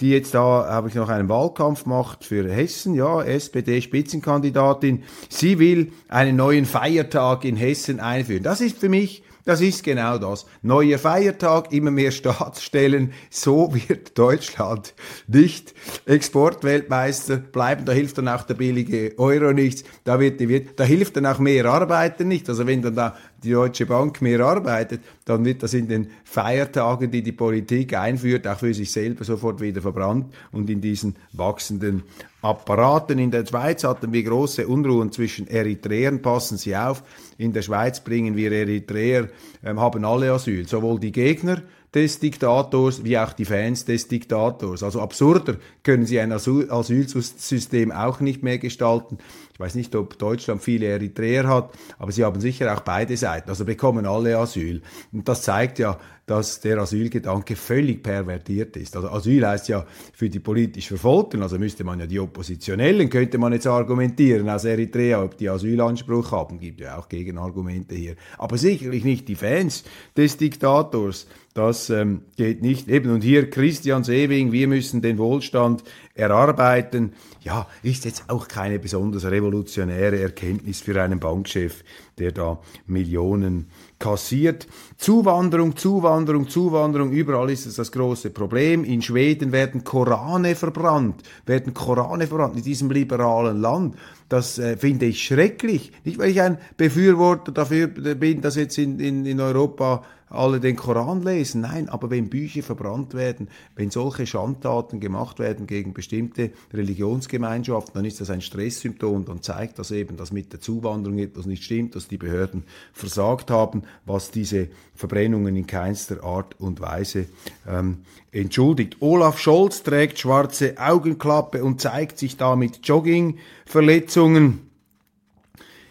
die 0.00 0.10
jetzt 0.10 0.34
da, 0.34 0.68
habe 0.68 0.88
ich 0.88 0.94
noch 0.94 1.08
einen 1.08 1.28
Wahlkampf 1.28 1.84
macht 1.84 2.24
für 2.24 2.48
Hessen, 2.48 2.94
ja, 2.94 3.22
SPD-Spitzenkandidatin. 3.22 5.02
Sie 5.28 5.58
will 5.58 5.90
einen 6.06 6.36
neuen 6.36 6.64
Feiertag 6.64 7.44
in 7.44 7.56
Hessen 7.56 7.98
einführen. 7.98 8.44
Das 8.44 8.60
ist 8.60 8.78
für 8.78 8.88
mich 8.88 9.24
das 9.44 9.60
ist 9.60 9.82
genau 9.82 10.16
das. 10.18 10.46
Neuer 10.62 10.98
Feiertag, 10.98 11.72
immer 11.72 11.90
mehr 11.90 12.10
Staatsstellen. 12.10 13.12
So 13.30 13.74
wird 13.74 14.16
Deutschland 14.18 14.94
nicht 15.26 15.74
Exportweltmeister 16.06 17.36
bleiben. 17.36 17.84
Da 17.84 17.92
hilft 17.92 18.18
dann 18.18 18.28
auch 18.28 18.44
der 18.44 18.54
billige 18.54 19.12
Euro 19.18 19.52
nichts. 19.52 19.84
Da, 20.04 20.18
wird, 20.18 20.40
da 20.80 20.84
hilft 20.84 21.16
dann 21.16 21.26
auch 21.26 21.38
mehr 21.38 21.66
Arbeiten 21.66 22.28
nicht. 22.28 22.48
Also 22.48 22.66
wenn 22.66 22.80
dann 22.80 22.94
da 22.94 23.16
die 23.44 23.52
Deutsche 23.52 23.86
Bank 23.86 24.20
mehr 24.22 24.40
arbeitet, 24.40 25.02
dann 25.24 25.44
wird 25.44 25.62
das 25.62 25.74
in 25.74 25.88
den 25.88 26.10
Feiertagen, 26.24 27.10
die 27.10 27.22
die 27.22 27.32
Politik 27.32 27.96
einführt, 27.96 28.46
auch 28.48 28.58
für 28.58 28.74
sich 28.74 28.90
selber 28.90 29.24
sofort 29.24 29.60
wieder 29.60 29.82
verbrannt 29.82 30.34
und 30.52 30.68
in 30.70 30.80
diesen 30.80 31.16
wachsenden 31.32 32.02
Apparaten. 32.42 33.18
In 33.18 33.30
der 33.30 33.46
Schweiz 33.46 33.84
hatten 33.84 34.12
wir 34.12 34.22
große 34.22 34.66
Unruhen 34.66 35.12
zwischen 35.12 35.46
Eritreern, 35.46 36.22
passen 36.22 36.58
Sie 36.58 36.76
auf, 36.76 37.02
in 37.38 37.52
der 37.52 37.62
Schweiz 37.62 38.00
bringen 38.00 38.36
wir 38.36 38.52
Eritreer, 38.52 39.28
ähm, 39.64 39.80
haben 39.80 40.04
alle 40.04 40.32
Asyl, 40.32 40.66
sowohl 40.66 40.98
die 40.98 41.12
Gegner 41.12 41.62
des 41.94 42.18
Diktators 42.18 43.04
wie 43.04 43.18
auch 43.18 43.32
die 43.32 43.44
Fans 43.44 43.84
des 43.84 44.08
Diktators. 44.08 44.82
Also 44.82 45.00
absurder 45.00 45.56
können 45.82 46.06
sie 46.06 46.18
ein 46.18 46.32
Asylsystem 46.32 47.92
auch 47.92 48.20
nicht 48.20 48.42
mehr 48.42 48.58
gestalten. 48.58 49.18
Ich 49.52 49.60
weiß 49.60 49.76
nicht, 49.76 49.94
ob 49.94 50.18
Deutschland 50.18 50.62
viele 50.62 50.86
Eritreer 50.86 51.46
hat, 51.46 51.70
aber 51.98 52.10
sie 52.10 52.24
haben 52.24 52.40
sicher 52.40 52.74
auch 52.74 52.80
beide 52.80 53.16
Seiten. 53.16 53.48
Also 53.48 53.64
bekommen 53.64 54.04
alle 54.04 54.36
Asyl. 54.36 54.82
Und 55.12 55.28
das 55.28 55.42
zeigt 55.42 55.78
ja, 55.78 55.96
dass 56.26 56.60
der 56.60 56.78
Asylgedanke 56.78 57.54
völlig 57.54 58.02
pervertiert 58.02 58.76
ist. 58.76 58.96
Also 58.96 59.10
Asyl 59.10 59.46
heißt 59.46 59.68
ja 59.68 59.86
für 60.12 60.28
die 60.28 60.40
politisch 60.40 60.88
Verfolgten, 60.88 61.42
also 61.42 61.58
müsste 61.58 61.84
man 61.84 62.00
ja 62.00 62.06
die 62.06 62.18
Oppositionellen, 62.18 63.10
könnte 63.10 63.38
man 63.38 63.52
jetzt 63.52 63.66
argumentieren 63.66 64.48
aus 64.48 64.64
Eritrea, 64.64 65.22
ob 65.22 65.36
die 65.36 65.48
Asylanspruch 65.48 66.32
haben, 66.32 66.58
gibt 66.58 66.80
ja 66.80 66.98
auch 66.98 67.08
Gegenargumente 67.08 67.94
hier. 67.94 68.16
Aber 68.38 68.58
sicherlich 68.58 69.04
nicht 69.04 69.28
die 69.28 69.36
Fans 69.36 69.84
des 70.16 70.36
Diktators. 70.36 71.28
Das 71.54 71.88
ähm, 71.88 72.22
geht 72.36 72.62
nicht. 72.62 72.88
Eben, 72.88 73.12
und 73.12 73.22
hier 73.22 73.48
Christian 73.48 74.02
Sewing, 74.02 74.50
wir 74.50 74.66
müssen 74.66 75.02
den 75.02 75.18
Wohlstand 75.18 75.84
erarbeiten. 76.12 77.12
Ja, 77.42 77.68
ist 77.84 78.04
jetzt 78.04 78.24
auch 78.26 78.48
keine 78.48 78.80
besonders 78.80 79.24
revolutionäre 79.24 80.18
Erkenntnis 80.18 80.80
für 80.80 81.00
einen 81.00 81.20
Bankchef, 81.20 81.84
der 82.18 82.32
da 82.32 82.60
Millionen 82.88 83.68
kassiert. 84.00 84.66
Zuwanderung, 84.96 85.76
Zuwanderung, 85.76 86.48
Zuwanderung, 86.48 87.12
überall 87.12 87.48
ist 87.50 87.66
es 87.66 87.76
das 87.76 87.92
große 87.92 88.30
Problem. 88.30 88.82
In 88.82 89.00
Schweden 89.00 89.52
werden 89.52 89.84
Korane 89.84 90.56
verbrannt, 90.56 91.22
werden 91.46 91.72
Korane 91.72 92.26
verbrannt 92.26 92.56
in 92.56 92.64
diesem 92.64 92.90
liberalen 92.90 93.60
Land. 93.60 93.94
Das 94.28 94.58
äh, 94.58 94.76
finde 94.76 95.06
ich 95.06 95.22
schrecklich. 95.22 95.92
Nicht, 96.02 96.18
weil 96.18 96.30
ich 96.30 96.40
ein 96.40 96.58
Befürworter 96.76 97.52
dafür 97.52 97.86
bin, 97.86 98.40
dass 98.40 98.56
jetzt 98.56 98.76
in, 98.76 98.98
in, 98.98 99.24
in 99.24 99.40
Europa 99.40 100.02
alle 100.28 100.60
den 100.60 100.76
Koran 100.76 101.22
lesen. 101.22 101.62
Nein, 101.62 101.88
aber 101.88 102.10
wenn 102.10 102.28
Bücher 102.28 102.62
verbrannt 102.62 103.14
werden, 103.14 103.48
wenn 103.76 103.90
solche 103.90 104.26
Schandtaten 104.26 105.00
gemacht 105.00 105.38
werden 105.38 105.66
gegen 105.66 105.92
bestimmte 105.92 106.50
Religionsgemeinschaften, 106.72 107.94
dann 107.94 108.04
ist 108.04 108.20
das 108.20 108.30
ein 108.30 108.40
Stresssymptom. 108.40 109.24
Dann 109.24 109.42
zeigt 109.42 109.78
das 109.78 109.90
eben, 109.90 110.16
dass 110.16 110.32
mit 110.32 110.52
der 110.52 110.60
Zuwanderung 110.60 111.18
etwas 111.18 111.46
nicht 111.46 111.64
stimmt, 111.64 111.94
dass 111.94 112.08
die 112.08 112.18
Behörden 112.18 112.64
versagt 112.92 113.50
haben, 113.50 113.82
was 114.06 114.30
diese 114.30 114.68
Verbrennungen 114.94 115.56
in 115.56 115.66
keinster 115.66 116.22
Art 116.24 116.58
und 116.60 116.80
Weise 116.80 117.26
ähm, 117.68 117.98
entschuldigt. 118.32 118.96
Olaf 119.00 119.38
Scholz 119.38 119.82
trägt 119.82 120.18
schwarze 120.18 120.74
Augenklappe 120.78 121.62
und 121.64 121.80
zeigt 121.80 122.18
sich 122.18 122.36
da 122.36 122.56
mit 122.56 122.86
Joggingverletzungen 122.86 124.73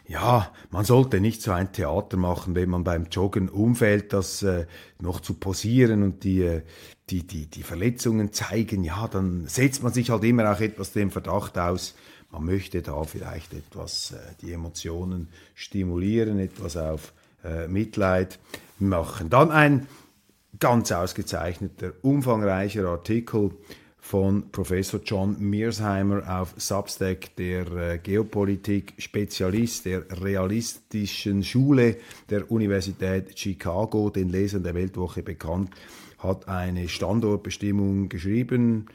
ja, 0.06 0.52
man 0.70 0.86
sollte 0.86 1.22
nicht 1.22 1.42
so 1.42 1.52
ein 1.52 1.72
Theater 1.72 2.18
machen, 2.18 2.56
wenn 2.56 2.70
man 2.70 2.84
beim 2.84 3.08
Joggen 3.10 3.50
umfällt, 3.50 4.12
das 4.12 4.44
äh, 4.44 4.66
noch 5.00 5.22
zu 5.22 5.36
posieren 5.36 6.04
und 6.04 6.24
die, 6.24 6.42
äh, 6.42 6.62
die, 7.10 7.26
die, 7.26 7.48
die 7.48 7.63
Verletzungen 7.63 8.34
zeigen, 8.34 8.84
ja, 8.84 9.08
dann 9.08 9.48
setzt 9.48 9.82
man 9.82 9.94
sich 9.94 10.10
halt 10.10 10.24
immer 10.24 10.52
auch 10.52 10.60
etwas 10.60 10.92
dem 10.92 11.10
Verdacht 11.10 11.58
aus, 11.58 11.96
man 12.32 12.46
möchte 12.46 12.82
da 12.82 13.04
vielleicht 13.04 13.54
etwas 13.54 14.12
äh, 14.12 14.18
die 14.42 14.52
Emotionen 14.52 15.30
stimulieren, 15.56 16.39
etwas 16.39 16.76
auf 16.76 17.13
äh, 17.44 17.68
Mitleid 17.68 18.39
machen. 18.80 19.30
Dann 19.30 19.52
ein 19.52 19.88
ganz 20.60 20.92
ausgezeichneter, 20.92 21.94
umfangreicher 22.02 22.86
Artikel 22.88 23.52
von 24.04 24.52
Professor 24.52 25.00
John 25.02 25.38
Mearsheimer 25.39 26.42
auf 26.42 26.54
Substack, 26.58 27.38
der 27.38 27.72
äh, 27.72 27.98
Geopolitik-Spezialist 28.00 29.86
der 29.86 30.04
realistischen 30.22 31.42
Schule 31.42 31.96
der 32.30 32.52
Universität 32.52 33.39
Chicago, 33.39 34.10
den 34.10 34.28
Lesern 34.28 34.62
der 34.62 34.76
Weltwoche 34.76 35.24
bekannt, 35.24 35.70
hat 36.18 36.50
eine 36.50 36.89
Standortbestimmung 36.89 38.10
geschrieben, 38.10 38.88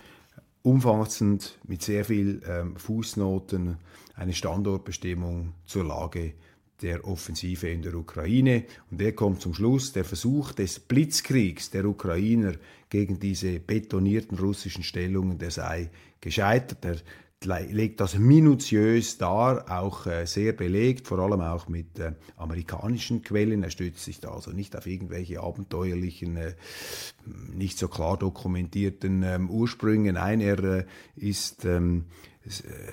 umfassend 0.60 1.58
mit 1.66 1.82
sehr 1.82 2.04
viel 2.04 2.42
ähm, 2.46 2.76
Fußnoten, 2.76 3.78
eine 4.14 4.34
Standortbestimmung 4.34 5.54
zur 5.64 5.84
Lage 5.84 6.34
der 6.82 7.06
Offensive 7.06 7.68
in 7.68 7.82
der 7.82 7.94
Ukraine. 7.94 8.64
Und 8.90 9.00
er 9.00 9.12
kommt 9.12 9.40
zum 9.40 9.54
Schluss, 9.54 9.92
der 9.92 10.04
Versuch 10.04 10.52
des 10.52 10.78
Blitzkriegs 10.78 11.70
der 11.70 11.84
Ukrainer 11.84 12.52
gegen 12.88 13.18
diese 13.18 13.60
betonierten 13.60 14.38
russischen 14.38 14.84
Stellungen, 14.84 15.38
der 15.38 15.50
sei 15.50 15.90
gescheitert. 16.20 16.84
Er 16.84 16.96
legt 17.70 18.00
das 18.00 18.18
minutiös 18.18 19.16
dar, 19.18 19.70
auch 19.70 20.06
äh, 20.06 20.26
sehr 20.26 20.52
belegt, 20.52 21.06
vor 21.06 21.20
allem 21.20 21.40
auch 21.40 21.68
mit 21.68 21.98
äh, 21.98 22.12
amerikanischen 22.36 23.22
Quellen. 23.22 23.62
Er 23.62 23.70
stützt 23.70 24.04
sich 24.04 24.20
da 24.20 24.30
also 24.30 24.50
nicht 24.50 24.74
auf 24.76 24.86
irgendwelche 24.86 25.40
abenteuerlichen, 25.40 26.36
äh, 26.36 26.54
nicht 27.54 27.78
so 27.78 27.86
klar 27.88 28.16
dokumentierten 28.16 29.22
ähm, 29.22 29.50
Ursprünge. 29.50 30.12
Nein, 30.12 30.40
er 30.40 30.84
ist 31.14 31.64
ähm, 31.64 32.06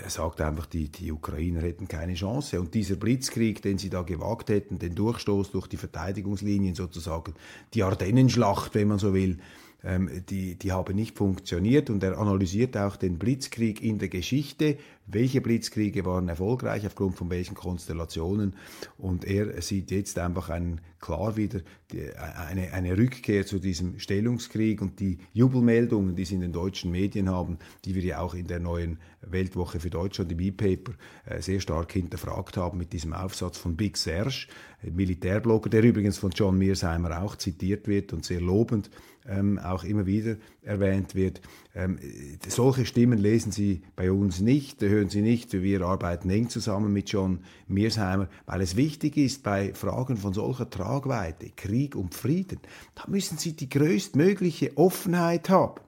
er 0.03 0.09
sagt 0.09 0.41
einfach, 0.41 0.65
die, 0.65 0.89
die 0.89 1.11
Ukrainer 1.11 1.61
hätten 1.61 1.87
keine 1.87 2.13
Chance. 2.13 2.59
Und 2.59 2.73
dieser 2.73 2.95
Blitzkrieg, 2.95 3.61
den 3.61 3.77
sie 3.77 3.89
da 3.89 4.01
gewagt 4.01 4.49
hätten, 4.49 4.79
den 4.79 4.95
Durchstoß 4.95 5.51
durch 5.51 5.67
die 5.67 5.77
Verteidigungslinien 5.77 6.75
sozusagen, 6.75 7.33
die 7.73 7.83
Ardennenschlacht, 7.83 8.75
wenn 8.75 8.89
man 8.89 8.99
so 8.99 9.13
will, 9.13 9.37
ähm, 9.83 10.09
die, 10.29 10.55
die 10.55 10.71
haben 10.71 10.95
nicht 10.95 11.17
funktioniert 11.17 11.89
und 11.89 12.03
er 12.03 12.17
analysiert 12.17 12.75
auch 12.75 12.95
den 12.95 13.17
Blitzkrieg 13.17 13.81
in 13.81 13.99
der 13.99 14.09
Geschichte, 14.09 14.77
welche 15.07 15.41
Blitzkriege 15.41 16.05
waren 16.05 16.29
erfolgreich, 16.29 16.85
aufgrund 16.85 17.15
von 17.15 17.29
welchen 17.29 17.55
Konstellationen 17.55 18.55
und 18.97 19.25
er 19.25 19.61
sieht 19.61 19.91
jetzt 19.91 20.17
einfach 20.17 20.49
einen, 20.49 20.81
klar 20.99 21.37
wieder 21.37 21.59
die, 21.91 22.11
eine, 22.15 22.73
eine 22.73 22.97
Rückkehr 22.97 23.45
zu 23.45 23.59
diesem 23.59 23.99
Stellungskrieg 23.99 24.81
und 24.81 24.99
die 24.99 25.19
Jubelmeldungen, 25.33 26.15
die 26.15 26.25
sie 26.25 26.35
in 26.35 26.41
den 26.41 26.51
deutschen 26.51 26.91
Medien 26.91 27.29
haben, 27.29 27.59
die 27.85 27.93
wir 27.93 28.03
ja 28.03 28.19
auch 28.19 28.33
in 28.33 28.47
der 28.47 28.59
neuen 28.59 28.97
Weltwoche 29.21 29.79
für 29.79 29.91
Deutschland, 29.91 30.31
im 30.31 30.39
E-Paper, 30.39 30.93
äh, 31.25 31.41
sehr 31.41 31.59
stark 31.59 31.91
hinterfragt 31.91 32.57
haben 32.57 32.77
mit 32.79 32.91
diesem 32.93 33.13
Aufsatz 33.13 33.57
von 33.57 33.75
Big 33.75 33.97
Serge, 33.97 34.47
Militärblogger, 34.81 35.69
der 35.69 35.83
übrigens 35.83 36.17
von 36.17 36.31
John 36.31 36.57
Mearsheimer 36.57 37.21
auch 37.21 37.35
zitiert 37.35 37.87
wird 37.87 38.13
und 38.13 38.25
sehr 38.25 38.41
lobend 38.41 38.89
ähm, 39.27 39.59
auch 39.59 39.83
immer 39.83 40.05
wieder 40.05 40.37
erwähnt 40.61 41.15
wird. 41.15 41.41
Ähm, 41.73 41.99
solche 42.47 42.85
Stimmen 42.85 43.19
lesen 43.19 43.51
Sie 43.51 43.81
bei 43.95 44.11
uns 44.11 44.39
nicht, 44.39 44.81
hören 44.95 45.09
Sie 45.09 45.21
nicht. 45.21 45.51
Wir 45.53 45.81
arbeiten 45.81 46.29
eng 46.29 46.49
zusammen 46.49 46.91
mit 46.91 47.09
John 47.09 47.39
Mearsheimer, 47.67 48.27
weil 48.45 48.61
es 48.61 48.75
wichtig 48.75 49.17
ist 49.17 49.43
bei 49.43 49.73
Fragen 49.73 50.17
von 50.17 50.33
solcher 50.33 50.69
Tragweite, 50.69 51.51
Krieg 51.55 51.95
und 51.95 52.15
Frieden, 52.15 52.59
da 52.95 53.03
müssen 53.07 53.37
Sie 53.37 53.53
die 53.53 53.69
größtmögliche 53.69 54.77
Offenheit 54.77 55.49
haben. 55.49 55.81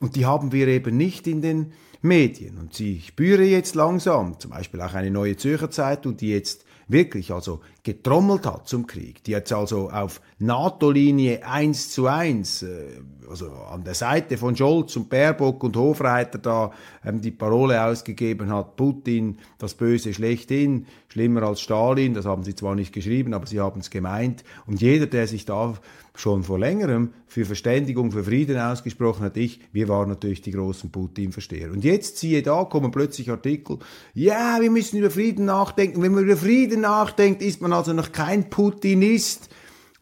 Und 0.00 0.16
die 0.16 0.26
haben 0.26 0.52
wir 0.52 0.68
eben 0.68 0.96
nicht 0.96 1.26
in 1.26 1.42
den 1.42 1.72
Medien. 2.02 2.58
Und 2.58 2.74
Sie, 2.74 2.96
ich 2.96 3.08
spüre 3.08 3.44
jetzt 3.44 3.74
langsam, 3.74 4.38
zum 4.38 4.50
Beispiel 4.50 4.80
auch 4.80 4.94
eine 4.94 5.10
neue 5.10 5.36
Zürcher 5.36 5.70
Zeitung, 5.70 6.16
die 6.16 6.30
jetzt 6.30 6.64
wirklich 6.88 7.32
also 7.32 7.60
getrommelt 7.82 8.46
hat 8.46 8.68
zum 8.68 8.86
Krieg, 8.86 9.24
die 9.24 9.32
jetzt 9.32 9.52
also 9.52 9.90
auf 9.90 10.20
NATO-Linie 10.38 11.46
eins 11.46 11.90
zu 11.90 12.06
eins, 12.06 12.62
äh, 12.62 13.00
also 13.28 13.50
an 13.50 13.84
der 13.84 13.94
Seite 13.94 14.36
von 14.36 14.56
Scholz 14.56 14.96
und 14.96 15.08
Baerbock 15.08 15.64
und 15.64 15.76
Hofreiter 15.76 16.38
da 16.38 16.72
ähm, 17.04 17.20
die 17.20 17.30
Parole 17.30 17.82
ausgegeben 17.84 18.52
hat, 18.52 18.76
Putin, 18.76 19.38
das 19.58 19.74
Böse 19.74 20.14
schlechthin, 20.14 20.86
schlimmer 21.08 21.42
als 21.42 21.60
Stalin, 21.60 22.14
das 22.14 22.26
haben 22.26 22.44
sie 22.44 22.54
zwar 22.54 22.74
nicht 22.74 22.92
geschrieben, 22.92 23.34
aber 23.34 23.46
sie 23.46 23.60
haben 23.60 23.80
es 23.80 23.90
gemeint. 23.90 24.44
Und 24.66 24.80
jeder, 24.80 25.06
der 25.06 25.26
sich 25.26 25.44
da 25.44 25.74
schon 26.14 26.42
vor 26.42 26.58
längerem 26.58 27.14
für 27.26 27.44
Verständigung, 27.44 28.12
für 28.12 28.24
Frieden 28.24 28.58
ausgesprochen 28.58 29.24
hat, 29.24 29.36
ich, 29.36 29.60
wir 29.72 29.88
waren 29.88 30.08
natürlich 30.08 30.42
die 30.42 30.50
großen 30.50 30.90
Putin-Versteher. 30.90 31.70
Und 31.70 31.84
jetzt 31.84 32.18
siehe 32.18 32.42
da, 32.42 32.64
kommen 32.64 32.90
plötzlich 32.90 33.30
Artikel, 33.30 33.78
ja, 34.12 34.58
wir 34.60 34.70
müssen 34.70 34.98
über 34.98 35.10
Frieden 35.10 35.46
nachdenken. 35.46 36.02
Wenn 36.02 36.12
man 36.12 36.24
über 36.24 36.36
Frieden 36.36 36.82
nachdenkt, 36.82 37.40
ist 37.40 37.62
man 37.62 37.72
also 37.72 37.92
noch 37.92 38.12
kein 38.12 38.50
Putinist. 38.50 39.48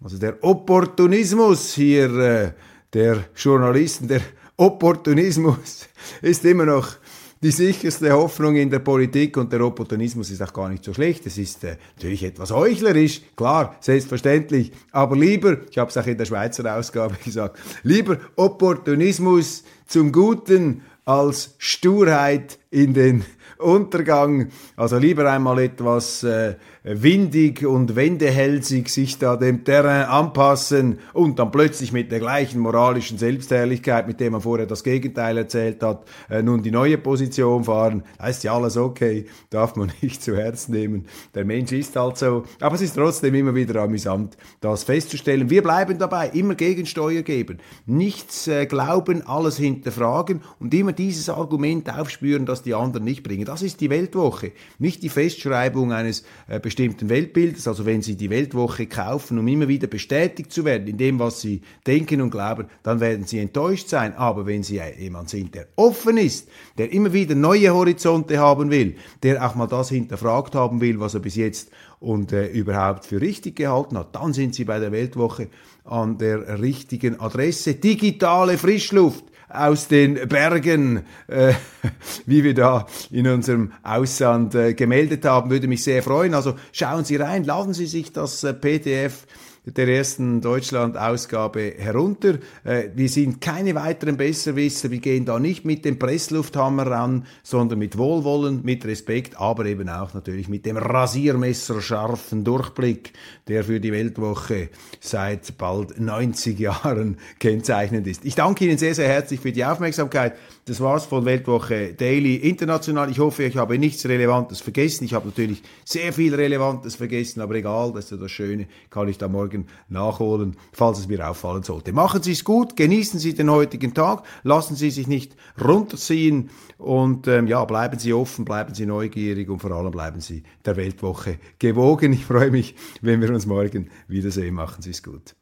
Also 0.02 0.18
der 0.18 0.42
Opportunismus 0.42 1.74
hier, 1.74 2.12
äh, 2.18 2.52
der 2.92 3.24
Journalisten, 3.36 4.08
der 4.08 4.22
Opportunismus 4.56 5.88
ist 6.22 6.44
immer 6.44 6.66
noch 6.66 6.96
die 7.42 7.50
sicherste 7.50 8.12
Hoffnung 8.12 8.56
in 8.56 8.68
der 8.68 8.80
Politik 8.80 9.36
und 9.38 9.50
der 9.50 9.62
Opportunismus 9.62 10.30
ist 10.30 10.42
auch 10.42 10.52
gar 10.52 10.68
nicht 10.68 10.84
so 10.84 10.92
schlecht. 10.92 11.24
Es 11.24 11.38
ist 11.38 11.64
äh, 11.64 11.76
natürlich 11.96 12.22
etwas 12.22 12.50
heuchlerisch, 12.50 13.22
klar, 13.34 13.76
selbstverständlich, 13.80 14.72
aber 14.92 15.16
lieber, 15.16 15.56
ich 15.70 15.78
habe 15.78 15.90
es 15.90 15.96
auch 15.96 16.06
in 16.06 16.18
der 16.18 16.26
Schweizer 16.26 16.76
Ausgabe 16.76 17.16
gesagt, 17.24 17.58
lieber 17.82 18.18
Opportunismus 18.36 19.64
zum 19.86 20.12
Guten 20.12 20.82
als 21.06 21.54
Sturheit 21.56 22.58
in 22.70 22.92
den 22.92 23.24
Untergang. 23.58 24.50
Also 24.76 24.98
lieber 24.98 25.30
einmal 25.30 25.58
etwas 25.60 26.22
äh, 26.22 26.56
windig 26.82 27.66
und 27.66 27.94
wendehälsig 27.94 28.88
sich 28.88 29.18
da 29.18 29.36
dem 29.36 29.64
Terrain 29.64 30.06
anpassen 30.06 30.98
und 31.12 31.38
dann 31.38 31.50
plötzlich 31.50 31.92
mit 31.92 32.10
der 32.10 32.20
gleichen 32.20 32.60
moralischen 32.60 33.18
Selbstherrlichkeit, 33.18 34.06
mit 34.06 34.20
der 34.20 34.30
man 34.30 34.40
vorher 34.40 34.66
das 34.66 34.82
Gegenteil 34.82 35.36
erzählt 35.36 35.82
hat, 35.82 36.04
äh, 36.30 36.42
nun 36.42 36.62
die 36.62 36.70
neue 36.70 36.96
Position 36.96 37.64
fahren. 37.64 38.02
Da 38.18 38.28
ist 38.28 38.44
ja 38.44 38.54
alles 38.54 38.76
okay, 38.76 39.26
darf 39.50 39.76
man 39.76 39.92
nicht 40.00 40.22
zu 40.22 40.36
Herzen 40.36 40.72
nehmen. 40.72 41.06
Der 41.34 41.44
Mensch 41.44 41.72
ist 41.72 41.96
halt 41.96 42.16
so. 42.16 42.44
Aber 42.60 42.74
es 42.76 42.80
ist 42.80 42.94
trotzdem 42.94 43.34
immer 43.34 43.54
wieder 43.54 43.82
amüsant, 43.82 44.36
das 44.60 44.84
festzustellen. 44.84 45.50
Wir 45.50 45.62
bleiben 45.62 45.98
dabei, 45.98 46.28
immer 46.30 46.54
Gegensteuer 46.54 47.22
geben. 47.22 47.58
Nichts 47.84 48.48
äh, 48.48 48.64
glauben, 48.64 49.26
alles 49.26 49.58
hinterfragen 49.58 50.40
und 50.58 50.72
immer 50.72 50.92
dieses 50.92 51.28
Argument 51.28 51.90
aufspüren, 51.90 52.46
das 52.46 52.62
die 52.62 52.74
anderen 52.74 53.04
nicht 53.04 53.22
bringen. 53.22 53.44
Das 53.44 53.60
ist 53.60 53.80
die 53.80 53.90
Weltwoche, 53.90 54.52
nicht 54.78 55.02
die 55.02 55.10
Festschreibung 55.10 55.92
eines 55.92 56.24
äh, 56.48 56.58
bestimmten 56.70 57.08
Weltbildes. 57.08 57.66
Also 57.66 57.84
wenn 57.84 58.00
Sie 58.00 58.14
die 58.14 58.30
Weltwoche 58.30 58.86
kaufen, 58.86 59.40
um 59.40 59.48
immer 59.48 59.66
wieder 59.66 59.88
bestätigt 59.88 60.52
zu 60.52 60.64
werden 60.64 60.86
in 60.86 60.98
dem, 60.98 61.18
was 61.18 61.40
Sie 61.40 61.62
denken 61.84 62.20
und 62.20 62.30
glauben, 62.30 62.66
dann 62.84 63.00
werden 63.00 63.26
Sie 63.26 63.40
enttäuscht 63.40 63.88
sein. 63.88 64.14
Aber 64.14 64.46
wenn 64.46 64.62
Sie 64.62 64.80
jemand 64.96 65.30
sind, 65.30 65.56
der 65.56 65.66
offen 65.74 66.16
ist, 66.16 66.48
der 66.78 66.92
immer 66.92 67.12
wieder 67.12 67.34
neue 67.34 67.74
Horizonte 67.74 68.38
haben 68.38 68.70
will, 68.70 68.94
der 69.24 69.44
auch 69.44 69.56
mal 69.56 69.66
das 69.66 69.88
hinterfragt 69.88 70.54
haben 70.54 70.80
will, 70.80 71.00
was 71.00 71.14
er 71.14 71.20
bis 71.20 71.34
jetzt 71.34 71.72
und 71.98 72.32
äh, 72.32 72.46
überhaupt 72.46 73.04
für 73.04 73.20
richtig 73.20 73.56
gehalten 73.56 73.98
hat, 73.98 74.14
dann 74.14 74.32
sind 74.32 74.54
Sie 74.54 74.64
bei 74.64 74.78
der 74.78 74.92
Weltwoche 74.92 75.48
an 75.84 76.18
der 76.18 76.60
richtigen 76.60 77.18
Adresse. 77.18 77.74
Digitale 77.74 78.58
Frischluft 78.58 79.24
aus 79.50 79.88
den 79.88 80.28
Bergen, 80.28 81.02
äh, 81.26 81.54
wie 82.26 82.44
wir 82.44 82.54
da 82.54 82.86
in 83.10 83.26
unserem 83.26 83.72
Aussand 83.82 84.54
äh, 84.54 84.74
gemeldet 84.74 85.24
haben, 85.24 85.50
würde 85.50 85.68
mich 85.68 85.84
sehr 85.84 86.02
freuen. 86.02 86.34
Also 86.34 86.54
schauen 86.72 87.04
Sie 87.04 87.16
rein, 87.16 87.44
laden 87.44 87.74
Sie 87.74 87.86
sich 87.86 88.12
das 88.12 88.44
äh, 88.44 88.54
PDF 88.54 89.26
der 89.66 89.88
ersten 89.88 90.40
Deutschland-Ausgabe 90.40 91.74
herunter. 91.76 92.38
Äh, 92.64 92.88
wir 92.94 93.08
sind 93.08 93.40
keine 93.40 93.74
weiteren 93.74 94.16
Besserwisser, 94.16 94.90
wir 94.90 94.98
gehen 94.98 95.24
da 95.24 95.38
nicht 95.38 95.64
mit 95.64 95.84
dem 95.84 95.98
Presslufthammer 95.98 96.86
ran, 96.86 97.26
sondern 97.42 97.78
mit 97.78 97.98
Wohlwollen, 97.98 98.62
mit 98.64 98.84
Respekt, 98.86 99.38
aber 99.38 99.66
eben 99.66 99.88
auch 99.88 100.14
natürlich 100.14 100.48
mit 100.48 100.64
dem 100.64 100.76
rasiermesserscharfen 100.76 102.42
Durchblick, 102.42 103.12
der 103.48 103.64
für 103.64 103.80
die 103.80 103.92
Weltwoche 103.92 104.70
seit 104.98 105.58
bald 105.58 106.00
90 106.00 106.58
Jahren 106.58 107.18
kennzeichnend 107.38 108.06
ist. 108.06 108.24
Ich 108.24 108.34
danke 108.34 108.64
Ihnen 108.64 108.78
sehr, 108.78 108.94
sehr 108.94 109.08
herzlich 109.08 109.40
für 109.40 109.52
die 109.52 109.64
Aufmerksamkeit. 109.64 110.34
Das 110.70 110.80
war's 110.80 111.04
von 111.04 111.24
Weltwoche 111.24 111.94
Daily 111.94 112.36
International. 112.36 113.10
Ich 113.10 113.18
hoffe, 113.18 113.42
ich 113.42 113.56
habe 113.56 113.76
nichts 113.76 114.06
Relevantes 114.06 114.60
vergessen. 114.60 115.02
Ich 115.02 115.14
habe 115.14 115.26
natürlich 115.26 115.64
sehr 115.84 116.12
viel 116.12 116.32
Relevantes 116.32 116.94
vergessen, 116.94 117.40
aber 117.40 117.56
egal, 117.56 117.92
das 117.92 118.04
ist 118.04 118.10
ja 118.12 118.16
das 118.18 118.30
Schöne, 118.30 118.68
kann 118.88 119.08
ich 119.08 119.18
da 119.18 119.26
morgen 119.26 119.66
nachholen, 119.88 120.56
falls 120.70 121.00
es 121.00 121.08
mir 121.08 121.28
auffallen 121.28 121.64
sollte. 121.64 121.92
Machen 121.92 122.22
Sie 122.22 122.30
es 122.30 122.44
gut, 122.44 122.76
genießen 122.76 123.18
Sie 123.18 123.34
den 123.34 123.50
heutigen 123.50 123.94
Tag, 123.94 124.22
lassen 124.44 124.76
Sie 124.76 124.92
sich 124.92 125.08
nicht 125.08 125.34
runterziehen 125.60 126.50
und 126.78 127.26
ähm, 127.26 127.48
ja, 127.48 127.64
bleiben 127.64 127.98
Sie 127.98 128.12
offen, 128.12 128.44
bleiben 128.44 128.72
Sie 128.72 128.86
neugierig 128.86 129.48
und 129.48 129.58
vor 129.58 129.72
allem 129.72 129.90
bleiben 129.90 130.20
Sie 130.20 130.44
der 130.64 130.76
Weltwoche 130.76 131.40
gewogen. 131.58 132.12
Ich 132.12 132.26
freue 132.26 132.52
mich, 132.52 132.76
wenn 133.00 133.20
wir 133.20 133.30
uns 133.30 133.44
morgen 133.44 133.90
wiedersehen. 134.06 134.54
Machen 134.54 134.82
Sie 134.82 134.90
es 134.90 135.02
gut. 135.02 135.34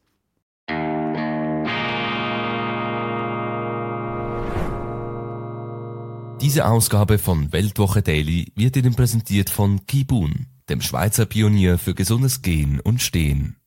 Diese 6.41 6.65
Ausgabe 6.65 7.17
von 7.17 7.51
Weltwoche 7.51 8.01
Daily 8.01 8.53
wird 8.55 8.77
Ihnen 8.77 8.95
präsentiert 8.95 9.49
von 9.49 9.85
Kibun, 9.85 10.47
dem 10.69 10.79
Schweizer 10.79 11.25
Pionier 11.25 11.77
für 11.77 11.93
gesundes 11.93 12.41
Gehen 12.41 12.79
und 12.79 13.01
Stehen. 13.01 13.57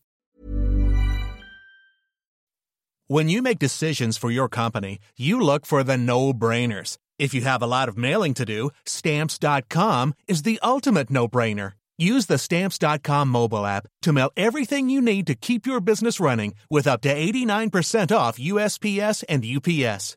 When 3.08 3.28
you 3.28 3.42
make 3.42 3.58
decisions 3.58 4.16
for 4.16 4.30
your 4.30 4.48
company, 4.48 4.98
you 5.18 5.38
look 5.38 5.66
for 5.66 5.84
the 5.84 5.98
no-brainers. 5.98 6.96
If 7.18 7.34
you 7.34 7.42
have 7.42 7.62
a 7.62 7.66
lot 7.66 7.90
of 7.90 7.98
mailing 7.98 8.32
to 8.34 8.46
do, 8.46 8.70
stamps.com 8.86 10.14
is 10.26 10.44
the 10.44 10.58
ultimate 10.62 11.10
no-brainer. 11.10 11.72
Use 11.98 12.24
the 12.24 12.38
stamps.com 12.38 13.28
mobile 13.28 13.66
app 13.66 13.86
to 14.00 14.14
mail 14.14 14.30
everything 14.34 14.88
you 14.88 15.02
need 15.02 15.26
to 15.26 15.34
keep 15.34 15.66
your 15.66 15.82
business 15.82 16.18
running 16.20 16.54
with 16.70 16.86
up 16.86 17.02
to 17.02 17.14
89% 17.14 18.16
off 18.16 18.38
USPS 18.38 19.24
and 19.28 19.44
UPS. 19.44 20.16